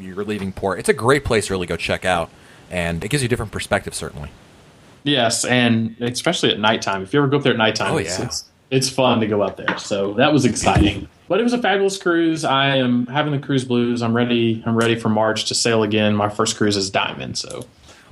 you're 0.00 0.24
leaving 0.24 0.52
port. 0.52 0.78
It's 0.78 0.88
a 0.88 0.94
great 0.94 1.24
place 1.24 1.46
to 1.46 1.54
really 1.54 1.66
go 1.66 1.76
check 1.76 2.04
out, 2.04 2.30
and 2.70 3.04
it 3.04 3.08
gives 3.08 3.22
you 3.22 3.26
a 3.26 3.28
different 3.28 3.52
perspective, 3.52 3.94
certainly. 3.94 4.30
Yes, 5.04 5.44
and 5.44 5.96
especially 6.00 6.50
at 6.50 6.58
nighttime. 6.58 7.02
If 7.02 7.12
you 7.12 7.20
ever 7.20 7.28
go 7.28 7.36
up 7.36 7.44
there 7.44 7.52
at 7.52 7.58
nighttime, 7.58 7.94
oh, 7.94 7.98
yeah. 7.98 8.06
it's, 8.06 8.18
it's, 8.18 8.44
it's 8.70 8.88
fun 8.88 9.20
to 9.20 9.26
go 9.26 9.42
up 9.42 9.56
there. 9.56 9.78
So 9.78 10.14
that 10.14 10.32
was 10.32 10.44
exciting. 10.44 11.08
But 11.28 11.40
it 11.40 11.44
was 11.44 11.52
a 11.52 11.58
fabulous 11.58 11.96
cruise. 11.96 12.44
I 12.44 12.76
am 12.76 13.06
having 13.06 13.32
the 13.32 13.38
cruise 13.38 13.64
blues. 13.64 14.02
I'm 14.02 14.14
ready. 14.14 14.62
I'm 14.66 14.76
ready 14.76 14.96
for 14.96 15.08
March 15.08 15.46
to 15.46 15.54
sail 15.54 15.82
again. 15.82 16.14
My 16.14 16.28
first 16.28 16.56
cruise 16.56 16.76
is 16.76 16.90
Diamond. 16.90 17.38
So, 17.38 17.66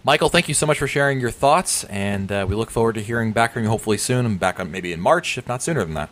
Michael, 0.04 0.28
thank 0.28 0.48
you 0.48 0.54
so 0.54 0.66
much 0.66 0.78
for 0.78 0.86
sharing 0.86 1.20
your 1.20 1.30
thoughts, 1.30 1.84
and 1.84 2.30
uh, 2.30 2.46
we 2.48 2.54
look 2.54 2.70
forward 2.70 2.94
to 2.96 3.02
hearing 3.02 3.32
back 3.32 3.52
from 3.52 3.64
you 3.64 3.68
hopefully 3.68 3.98
soon, 3.98 4.26
and 4.26 4.38
back 4.38 4.60
on 4.60 4.70
maybe 4.70 4.92
in 4.92 5.00
March, 5.00 5.38
if 5.38 5.48
not 5.48 5.62
sooner 5.62 5.84
than 5.84 5.94
that. 5.94 6.10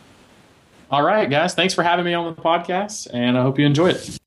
All 0.90 1.02
right, 1.02 1.28
guys. 1.28 1.55
Thanks 1.55 1.74
for 1.74 1.83
having 1.83 2.05
me 2.05 2.14
on 2.14 2.35
the 2.35 2.40
podcast, 2.40 3.09
and 3.12 3.38
I 3.38 3.42
hope 3.42 3.59
you 3.59 3.66
enjoy 3.66 3.90
it. 3.90 4.18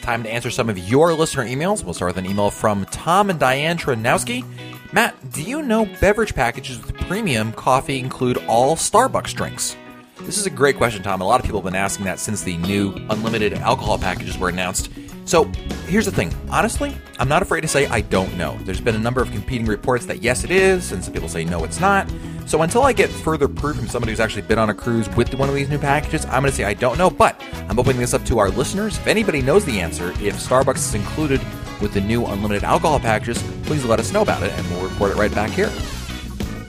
Time 0.00 0.22
to 0.22 0.30
answer 0.30 0.50
some 0.50 0.68
of 0.68 0.78
your 0.78 1.14
listener 1.14 1.44
emails. 1.44 1.84
We'll 1.84 1.94
start 1.94 2.14
with 2.14 2.24
an 2.24 2.30
email 2.30 2.50
from 2.50 2.84
Tom 2.86 3.30
and 3.30 3.38
Diane 3.38 3.78
Tranowski. 3.78 4.44
Matt, 4.92 5.32
do 5.32 5.42
you 5.42 5.62
know 5.62 5.86
beverage 6.00 6.34
packages 6.34 6.80
with 6.80 6.94
premium 6.96 7.52
coffee 7.52 7.98
include 7.98 8.38
all 8.48 8.76
Starbucks 8.76 9.34
drinks? 9.34 9.76
This 10.22 10.36
is 10.36 10.46
a 10.46 10.50
great 10.50 10.76
question, 10.76 11.02
Tom. 11.02 11.20
A 11.20 11.24
lot 11.24 11.40
of 11.40 11.46
people 11.46 11.60
have 11.60 11.64
been 11.64 11.74
asking 11.74 12.04
that 12.04 12.18
since 12.18 12.42
the 12.42 12.56
new 12.58 12.92
unlimited 13.08 13.54
alcohol 13.54 13.98
packages 13.98 14.36
were 14.36 14.48
announced. 14.48 14.90
So 15.24 15.44
here's 15.86 16.06
the 16.06 16.12
thing. 16.12 16.34
Honestly, 16.50 16.96
I'm 17.18 17.28
not 17.28 17.42
afraid 17.42 17.60
to 17.60 17.68
say 17.68 17.86
I 17.86 18.00
don't 18.00 18.36
know. 18.36 18.58
There's 18.62 18.80
been 18.80 18.96
a 18.96 18.98
number 19.00 19.22
of 19.22 19.30
competing 19.30 19.66
reports 19.66 20.06
that 20.06 20.22
yes, 20.22 20.44
it 20.44 20.50
is, 20.50 20.92
and 20.92 21.04
some 21.04 21.12
people 21.12 21.28
say 21.28 21.44
no, 21.44 21.64
it's 21.64 21.80
not. 21.80 22.10
So 22.50 22.62
until 22.62 22.82
I 22.82 22.92
get 22.92 23.10
further 23.10 23.46
proof 23.46 23.76
from 23.76 23.86
somebody 23.86 24.10
who's 24.10 24.18
actually 24.18 24.42
been 24.42 24.58
on 24.58 24.70
a 24.70 24.74
cruise 24.74 25.08
with 25.10 25.32
one 25.34 25.48
of 25.48 25.54
these 25.54 25.68
new 25.68 25.78
packages, 25.78 26.24
I'm 26.24 26.42
going 26.42 26.50
to 26.50 26.52
say 26.52 26.64
I 26.64 26.74
don't 26.74 26.98
know. 26.98 27.08
But 27.08 27.40
I'm 27.68 27.78
opening 27.78 28.00
this 28.00 28.12
up 28.12 28.24
to 28.24 28.40
our 28.40 28.48
listeners. 28.50 28.98
If 28.98 29.06
anybody 29.06 29.40
knows 29.40 29.64
the 29.64 29.78
answer, 29.78 30.10
if 30.20 30.34
Starbucks 30.34 30.78
is 30.78 30.94
included 30.96 31.40
with 31.80 31.94
the 31.94 32.00
new 32.00 32.26
unlimited 32.26 32.64
alcohol 32.64 32.98
packages, 32.98 33.40
please 33.62 33.84
let 33.84 34.00
us 34.00 34.12
know 34.12 34.22
about 34.22 34.42
it, 34.42 34.50
and 34.50 34.68
we'll 34.68 34.82
report 34.82 35.12
it 35.12 35.16
right 35.16 35.32
back 35.32 35.50
here. 35.50 35.70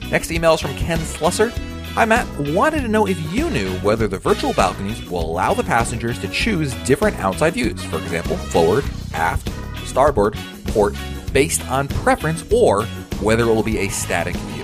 Next 0.08 0.30
email 0.30 0.54
is 0.54 0.60
from 0.60 0.72
Ken 0.76 0.98
Slusser. 0.98 1.50
Hi, 1.94 2.04
Matt. 2.04 2.28
Wanted 2.38 2.82
to 2.82 2.88
know 2.88 3.08
if 3.08 3.20
you 3.32 3.50
knew 3.50 3.72
whether 3.80 4.06
the 4.06 4.18
virtual 4.18 4.52
balconies 4.52 5.10
will 5.10 5.28
allow 5.28 5.52
the 5.52 5.64
passengers 5.64 6.16
to 6.20 6.28
choose 6.28 6.74
different 6.84 7.18
outside 7.18 7.54
views, 7.54 7.82
for 7.86 7.96
example, 7.96 8.36
forward, 8.36 8.84
aft, 9.14 9.50
starboard, 9.84 10.38
port, 10.66 10.94
based 11.32 11.68
on 11.68 11.88
preference, 11.88 12.44
or 12.52 12.84
whether 13.20 13.42
it 13.42 13.52
will 13.52 13.64
be 13.64 13.78
a 13.78 13.88
static 13.88 14.36
view. 14.36 14.61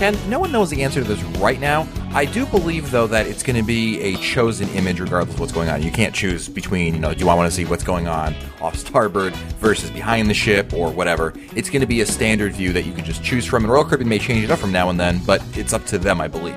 Ken, 0.00 0.16
no 0.30 0.38
one 0.38 0.50
knows 0.50 0.70
the 0.70 0.82
answer 0.82 1.02
to 1.02 1.06
this 1.06 1.22
right 1.40 1.60
now. 1.60 1.86
I 2.14 2.24
do 2.24 2.46
believe, 2.46 2.90
though, 2.90 3.06
that 3.08 3.26
it's 3.26 3.42
going 3.42 3.56
to 3.56 3.62
be 3.62 4.00
a 4.00 4.16
chosen 4.16 4.66
image 4.70 4.98
regardless 4.98 5.34
of 5.34 5.40
what's 5.40 5.52
going 5.52 5.68
on. 5.68 5.82
You 5.82 5.90
can't 5.90 6.14
choose 6.14 6.48
between, 6.48 6.94
you 6.94 7.00
know, 7.00 7.12
do 7.12 7.28
I 7.28 7.34
want 7.34 7.50
to 7.50 7.54
see 7.54 7.66
what's 7.66 7.84
going 7.84 8.08
on 8.08 8.34
off 8.62 8.76
starboard 8.76 9.36
versus 9.60 9.90
behind 9.90 10.30
the 10.30 10.32
ship 10.32 10.72
or 10.72 10.90
whatever. 10.90 11.34
It's 11.54 11.68
going 11.68 11.82
to 11.82 11.86
be 11.86 12.00
a 12.00 12.06
standard 12.06 12.54
view 12.54 12.72
that 12.72 12.86
you 12.86 12.94
can 12.94 13.04
just 13.04 13.22
choose 13.22 13.44
from, 13.44 13.62
and 13.62 13.70
Royal 13.70 13.84
Caribbean 13.84 14.08
may 14.08 14.18
change 14.18 14.42
it 14.42 14.50
up 14.50 14.58
from 14.58 14.72
now 14.72 14.88
and 14.88 14.98
then, 14.98 15.20
but 15.26 15.42
it's 15.54 15.74
up 15.74 15.84
to 15.88 15.98
them, 15.98 16.18
I 16.18 16.28
believe. 16.28 16.56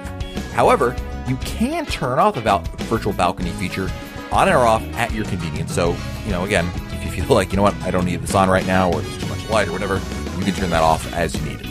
However, 0.53 0.95
you 1.27 1.36
can 1.36 1.86
turn 1.86 2.19
off 2.19 2.36
the 2.36 2.41
val- 2.41 2.63
virtual 2.88 3.12
balcony 3.12 3.51
feature 3.51 3.91
on 4.32 4.47
or 4.47 4.60
off 4.60 4.84
at 4.93 5.12
your 5.12 5.25
convenience. 5.25 5.75
So, 5.75 5.97
you 6.23 6.32
know, 6.32 6.45
again, 6.45 6.71
if 7.03 7.17
you 7.17 7.23
feel 7.23 7.36
like, 7.36 7.51
you 7.51 7.58
know 7.58 7.63
what, 7.63 7.75
I 7.82 7.91
don't 7.91 8.06
need 8.06 8.21
this 8.21 8.36
on 8.36 8.49
right 8.49 8.65
now 8.65 8.89
or 8.89 9.01
there's 9.01 9.21
too 9.21 9.27
much 9.27 9.49
light 9.49 9.67
or 9.67 9.73
whatever, 9.73 9.95
you 10.38 10.45
can 10.45 10.53
turn 10.53 10.69
that 10.69 10.82
off 10.82 11.12
as 11.12 11.36
you 11.36 11.41
need. 11.41 11.62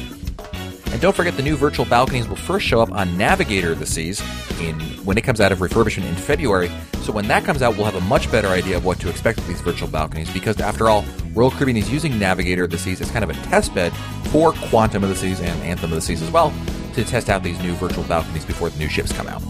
And 0.92 1.00
don't 1.00 1.16
forget 1.16 1.36
the 1.36 1.42
new 1.42 1.56
virtual 1.56 1.86
balconies 1.86 2.28
will 2.28 2.36
first 2.36 2.66
show 2.66 2.80
up 2.80 2.92
on 2.92 3.16
Navigator 3.16 3.72
of 3.72 3.78
the 3.78 3.86
Seas 3.86 4.20
in 4.60 4.78
when 5.04 5.16
it 5.16 5.22
comes 5.22 5.40
out 5.40 5.50
of 5.50 5.58
refurbishment 5.58 6.06
in 6.06 6.14
February. 6.14 6.70
So 7.00 7.12
when 7.12 7.26
that 7.28 7.44
comes 7.44 7.62
out, 7.62 7.76
we'll 7.76 7.86
have 7.86 7.94
a 7.94 8.00
much 8.02 8.30
better 8.30 8.48
idea 8.48 8.76
of 8.76 8.84
what 8.84 9.00
to 9.00 9.08
expect 9.08 9.38
with 9.38 9.48
these 9.48 9.60
virtual 9.62 9.88
balconies 9.88 10.30
because 10.32 10.60
after 10.60 10.90
all, 10.90 11.04
Royal 11.32 11.50
Caribbean 11.50 11.78
is 11.78 11.90
using 11.90 12.18
Navigator 12.18 12.64
of 12.64 12.70
the 12.70 12.78
Seas 12.78 13.00
as 13.00 13.10
kind 13.10 13.24
of 13.24 13.30
a 13.30 13.34
test 13.44 13.74
bed 13.74 13.92
for 14.26 14.52
Quantum 14.52 15.02
of 15.02 15.08
the 15.08 15.16
Seas 15.16 15.40
and 15.40 15.62
Anthem 15.62 15.90
of 15.90 15.96
the 15.96 16.02
Seas 16.02 16.20
as 16.20 16.30
well 16.30 16.52
to 16.94 17.04
test 17.04 17.30
out 17.30 17.42
these 17.42 17.58
new 17.60 17.72
virtual 17.74 18.04
balconies 18.04 18.44
before 18.44 18.68
the 18.68 18.78
new 18.78 18.88
ships 18.88 19.12
come 19.12 19.26
out. 19.26 19.42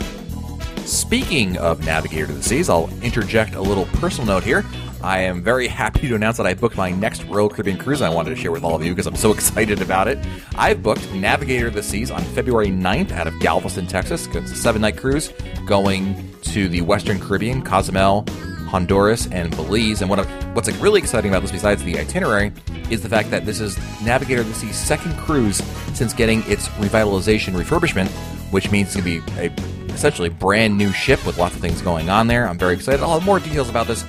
Speaking 0.86 1.56
of 1.58 1.84
Navigator 1.84 2.24
of 2.24 2.36
the 2.36 2.42
Seas, 2.42 2.68
I'll 2.68 2.88
interject 3.02 3.54
a 3.54 3.60
little 3.60 3.86
personal 3.86 4.26
note 4.26 4.44
here. 4.44 4.64
I 5.02 5.18
am 5.18 5.42
very 5.42 5.66
happy 5.66 6.06
to 6.06 6.14
announce 6.14 6.36
that 6.36 6.46
I 6.46 6.54
booked 6.54 6.76
my 6.76 6.90
next 6.90 7.24
Royal 7.24 7.48
Caribbean 7.48 7.76
cruise. 7.76 8.02
I 8.02 8.08
wanted 8.08 8.30
to 8.30 8.36
share 8.36 8.52
with 8.52 8.62
all 8.62 8.76
of 8.76 8.84
you 8.84 8.92
because 8.92 9.08
I'm 9.08 9.16
so 9.16 9.32
excited 9.34 9.82
about 9.82 10.06
it. 10.06 10.18
I've 10.54 10.82
booked 10.82 11.12
Navigator 11.12 11.66
of 11.66 11.74
the 11.74 11.82
Seas 11.82 12.10
on 12.10 12.22
February 12.22 12.68
9th 12.68 13.10
out 13.10 13.26
of 13.26 13.38
Galveston, 13.40 13.88
Texas. 13.88 14.28
It's 14.28 14.52
a 14.52 14.56
seven 14.56 14.80
night 14.80 14.96
cruise 14.96 15.32
going 15.66 16.32
to 16.42 16.68
the 16.68 16.82
Western 16.82 17.18
Caribbean, 17.18 17.62
Cozumel, 17.62 18.24
Honduras, 18.68 19.26
and 19.32 19.50
Belize. 19.56 20.02
And 20.02 20.08
what, 20.08 20.24
what's 20.54 20.70
really 20.76 21.00
exciting 21.00 21.32
about 21.32 21.42
this, 21.42 21.50
besides 21.50 21.82
the 21.82 21.98
itinerary, 21.98 22.52
is 22.88 23.02
the 23.02 23.08
fact 23.08 23.30
that 23.30 23.44
this 23.44 23.58
is 23.58 23.76
Navigator 24.02 24.42
of 24.42 24.48
the 24.48 24.54
Seas' 24.54 24.76
second 24.76 25.16
cruise 25.16 25.56
since 25.94 26.14
getting 26.14 26.44
its 26.44 26.68
revitalization 26.68 27.60
refurbishment, 27.60 28.08
which 28.52 28.70
means 28.70 28.94
it's 28.94 29.04
going 29.04 29.20
to 29.20 29.30
be 29.30 29.40
a 29.40 29.92
essentially 29.92 30.28
brand 30.28 30.78
new 30.78 30.92
ship 30.92 31.24
with 31.26 31.38
lots 31.38 31.54
of 31.54 31.60
things 31.60 31.82
going 31.82 32.08
on 32.08 32.28
there. 32.28 32.48
I'm 32.48 32.56
very 32.56 32.74
excited. 32.74 33.02
I'll 33.02 33.18
have 33.18 33.26
more 33.26 33.40
details 33.40 33.68
about 33.68 33.86
this 33.86 34.04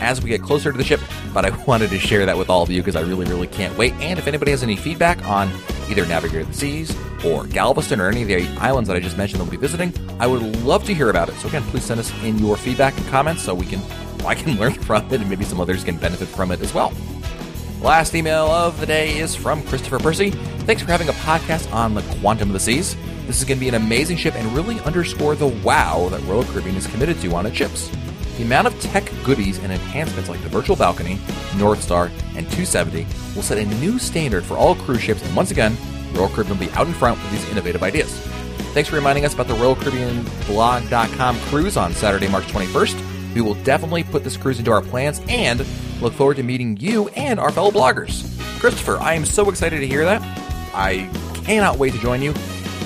as 0.00 0.22
we 0.22 0.28
get 0.30 0.42
closer 0.42 0.72
to 0.72 0.78
the 0.78 0.84
ship, 0.84 1.00
but 1.32 1.44
I 1.44 1.50
wanted 1.66 1.90
to 1.90 1.98
share 1.98 2.26
that 2.26 2.36
with 2.36 2.50
all 2.50 2.62
of 2.62 2.70
you 2.70 2.80
because 2.80 2.96
I 2.96 3.00
really, 3.02 3.26
really 3.26 3.46
can't 3.46 3.76
wait. 3.76 3.92
And 3.94 4.18
if 4.18 4.26
anybody 4.26 4.50
has 4.50 4.62
any 4.62 4.76
feedback 4.76 5.24
on 5.26 5.50
either 5.88 6.06
Navigator 6.06 6.40
of 6.40 6.48
the 6.48 6.54
Seas 6.54 6.96
or 7.24 7.46
Galveston 7.46 8.00
or 8.00 8.08
any 8.08 8.22
of 8.22 8.28
the 8.28 8.46
islands 8.58 8.88
that 8.88 8.96
I 8.96 9.00
just 9.00 9.16
mentioned 9.16 9.40
that 9.40 9.44
we'll 9.44 9.52
be 9.52 9.56
visiting, 9.56 9.92
I 10.20 10.26
would 10.26 10.42
love 10.64 10.84
to 10.84 10.94
hear 10.94 11.10
about 11.10 11.28
it. 11.28 11.34
So 11.36 11.48
again, 11.48 11.62
please 11.64 11.84
send 11.84 12.00
us 12.00 12.12
in 12.22 12.38
your 12.38 12.56
feedback 12.56 12.96
and 12.96 13.06
comments 13.08 13.42
so 13.42 13.54
we 13.54 13.66
can 13.66 13.80
I 14.26 14.34
can 14.34 14.58
learn 14.58 14.74
from 14.84 15.06
it 15.06 15.20
and 15.20 15.28
maybe 15.28 15.44
some 15.44 15.60
others 15.60 15.84
can 15.84 15.96
benefit 15.96 16.28
from 16.28 16.50
it 16.52 16.60
as 16.60 16.74
well. 16.74 16.92
Last 17.80 18.14
email 18.14 18.46
of 18.46 18.80
the 18.80 18.86
day 18.86 19.18
is 19.18 19.36
from 19.36 19.62
Christopher 19.62 20.00
Percy. 20.00 20.30
Thanks 20.30 20.82
for 20.82 20.90
having 20.90 21.08
a 21.08 21.12
podcast 21.12 21.72
on 21.72 21.94
the 21.94 22.02
quantum 22.20 22.48
of 22.48 22.52
the 22.52 22.60
seas. 22.60 22.96
This 23.26 23.38
is 23.38 23.44
going 23.44 23.58
to 23.58 23.60
be 23.60 23.68
an 23.68 23.76
amazing 23.76 24.16
ship 24.16 24.34
and 24.34 24.52
really 24.52 24.80
underscore 24.80 25.36
the 25.36 25.46
wow 25.46 26.08
that 26.08 26.20
Royal 26.22 26.42
Caribbean 26.44 26.74
is 26.74 26.88
committed 26.88 27.20
to 27.20 27.34
on 27.34 27.46
its 27.46 27.56
ships. 27.56 27.88
The 28.38 28.44
amount 28.44 28.68
of 28.68 28.80
tech 28.80 29.10
goodies 29.24 29.58
and 29.58 29.72
enhancements 29.72 30.28
like 30.28 30.40
the 30.42 30.48
virtual 30.48 30.76
balcony, 30.76 31.18
North 31.56 31.82
Star, 31.82 32.04
and 32.36 32.46
270 32.46 33.04
will 33.34 33.42
set 33.42 33.58
a 33.58 33.66
new 33.80 33.98
standard 33.98 34.44
for 34.44 34.56
all 34.56 34.76
cruise 34.76 35.02
ships, 35.02 35.24
and 35.24 35.34
once 35.34 35.50
again, 35.50 35.76
Royal 36.12 36.28
Caribbean 36.28 36.56
will 36.56 36.66
be 36.66 36.72
out 36.74 36.86
in 36.86 36.92
front 36.92 37.20
with 37.20 37.32
these 37.32 37.48
innovative 37.50 37.82
ideas. 37.82 38.16
Thanks 38.74 38.88
for 38.90 38.94
reminding 38.94 39.24
us 39.24 39.34
about 39.34 39.48
the 39.48 39.54
Royal 39.54 39.74
Caribbean 39.74 40.24
blog.com 40.46 41.36
cruise 41.40 41.76
on 41.76 41.92
Saturday, 41.92 42.28
March 42.28 42.44
21st. 42.46 43.34
We 43.34 43.40
will 43.40 43.54
definitely 43.64 44.04
put 44.04 44.22
this 44.22 44.36
cruise 44.36 44.60
into 44.60 44.70
our 44.70 44.82
plans 44.82 45.20
and 45.28 45.66
look 46.00 46.12
forward 46.12 46.36
to 46.36 46.44
meeting 46.44 46.76
you 46.76 47.08
and 47.08 47.40
our 47.40 47.50
fellow 47.50 47.72
bloggers. 47.72 48.38
Christopher, 48.60 48.98
I 48.98 49.14
am 49.14 49.24
so 49.24 49.50
excited 49.50 49.80
to 49.80 49.86
hear 49.86 50.04
that. 50.04 50.22
I 50.72 51.10
cannot 51.42 51.76
wait 51.76 51.92
to 51.94 51.98
join 51.98 52.22
you. 52.22 52.34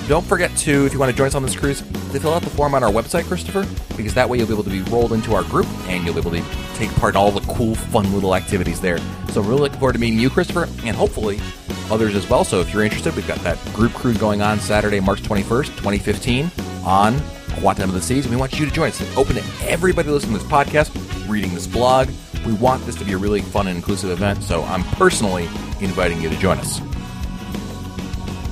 Don't 0.07 0.25
forget 0.25 0.55
to, 0.57 0.85
if 0.85 0.93
you 0.93 0.99
want 0.99 1.11
to 1.11 1.17
join 1.17 1.27
us 1.27 1.35
on 1.35 1.43
this 1.43 1.55
cruise, 1.55 1.81
to 1.81 2.19
fill 2.19 2.33
out 2.33 2.41
the 2.41 2.49
form 2.49 2.75
on 2.75 2.83
our 2.83 2.91
website, 2.91 3.23
Christopher, 3.23 3.65
because 3.95 4.13
that 4.13 4.27
way 4.29 4.37
you'll 4.37 4.47
be 4.47 4.53
able 4.53 4.63
to 4.63 4.69
be 4.69 4.81
rolled 4.83 5.13
into 5.13 5.33
our 5.33 5.43
group 5.43 5.65
and 5.87 6.03
you'll 6.03 6.13
be 6.13 6.19
able 6.19 6.31
to 6.31 6.43
take 6.75 6.93
part 6.95 7.15
in 7.15 7.17
all 7.17 7.31
the 7.31 7.41
cool, 7.53 7.73
fun 7.75 8.13
little 8.13 8.35
activities 8.35 8.81
there. 8.81 8.99
So 9.31 9.41
really 9.41 9.61
looking 9.61 9.79
forward 9.79 9.93
to 9.93 9.99
meeting 9.99 10.19
you, 10.19 10.29
Christopher, 10.29 10.67
and 10.83 10.95
hopefully 10.95 11.39
others 11.89 12.15
as 12.15 12.29
well. 12.29 12.43
So 12.43 12.59
if 12.59 12.73
you're 12.73 12.83
interested, 12.83 13.15
we've 13.15 13.27
got 13.27 13.39
that 13.39 13.57
group 13.73 13.93
cruise 13.93 14.17
going 14.17 14.41
on 14.41 14.59
Saturday, 14.59 14.99
March 14.99 15.21
21st, 15.21 15.67
2015 15.77 16.51
on 16.83 17.19
Quantum 17.59 17.89
of 17.89 17.95
the 17.95 18.01
Seas, 18.01 18.25
and 18.25 18.33
we 18.33 18.39
want 18.39 18.59
you 18.59 18.65
to 18.65 18.71
join 18.71 18.89
us. 18.89 19.17
Open 19.17 19.35
to 19.35 19.43
everybody 19.63 20.09
listening 20.09 20.37
to 20.37 20.43
this 20.43 20.51
podcast, 20.51 20.91
reading 21.29 21.53
this 21.53 21.67
blog. 21.67 22.09
We 22.45 22.53
want 22.53 22.85
this 22.85 22.95
to 22.95 23.05
be 23.05 23.13
a 23.13 23.17
really 23.17 23.41
fun 23.41 23.67
and 23.67 23.77
inclusive 23.77 24.09
event, 24.09 24.43
so 24.43 24.63
I'm 24.63 24.83
personally 24.83 25.45
inviting 25.79 26.21
you 26.21 26.29
to 26.29 26.37
join 26.37 26.57
us. 26.57 26.81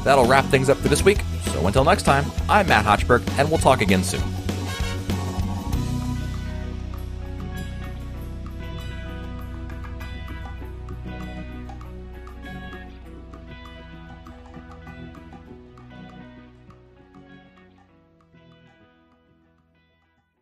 That'll 0.04 0.26
wrap 0.26 0.46
things 0.46 0.70
up 0.70 0.78
for 0.78 0.88
this 0.88 1.04
week. 1.04 1.20
So 1.46 1.66
until 1.68 1.84
next 1.84 2.04
time, 2.04 2.26
I'm 2.50 2.68
Matt 2.68 2.86
Hochberg, 2.86 3.28
and 3.38 3.50
we'll 3.50 3.60
talk 3.60 3.82
again 3.82 4.04
soon. 4.04 4.41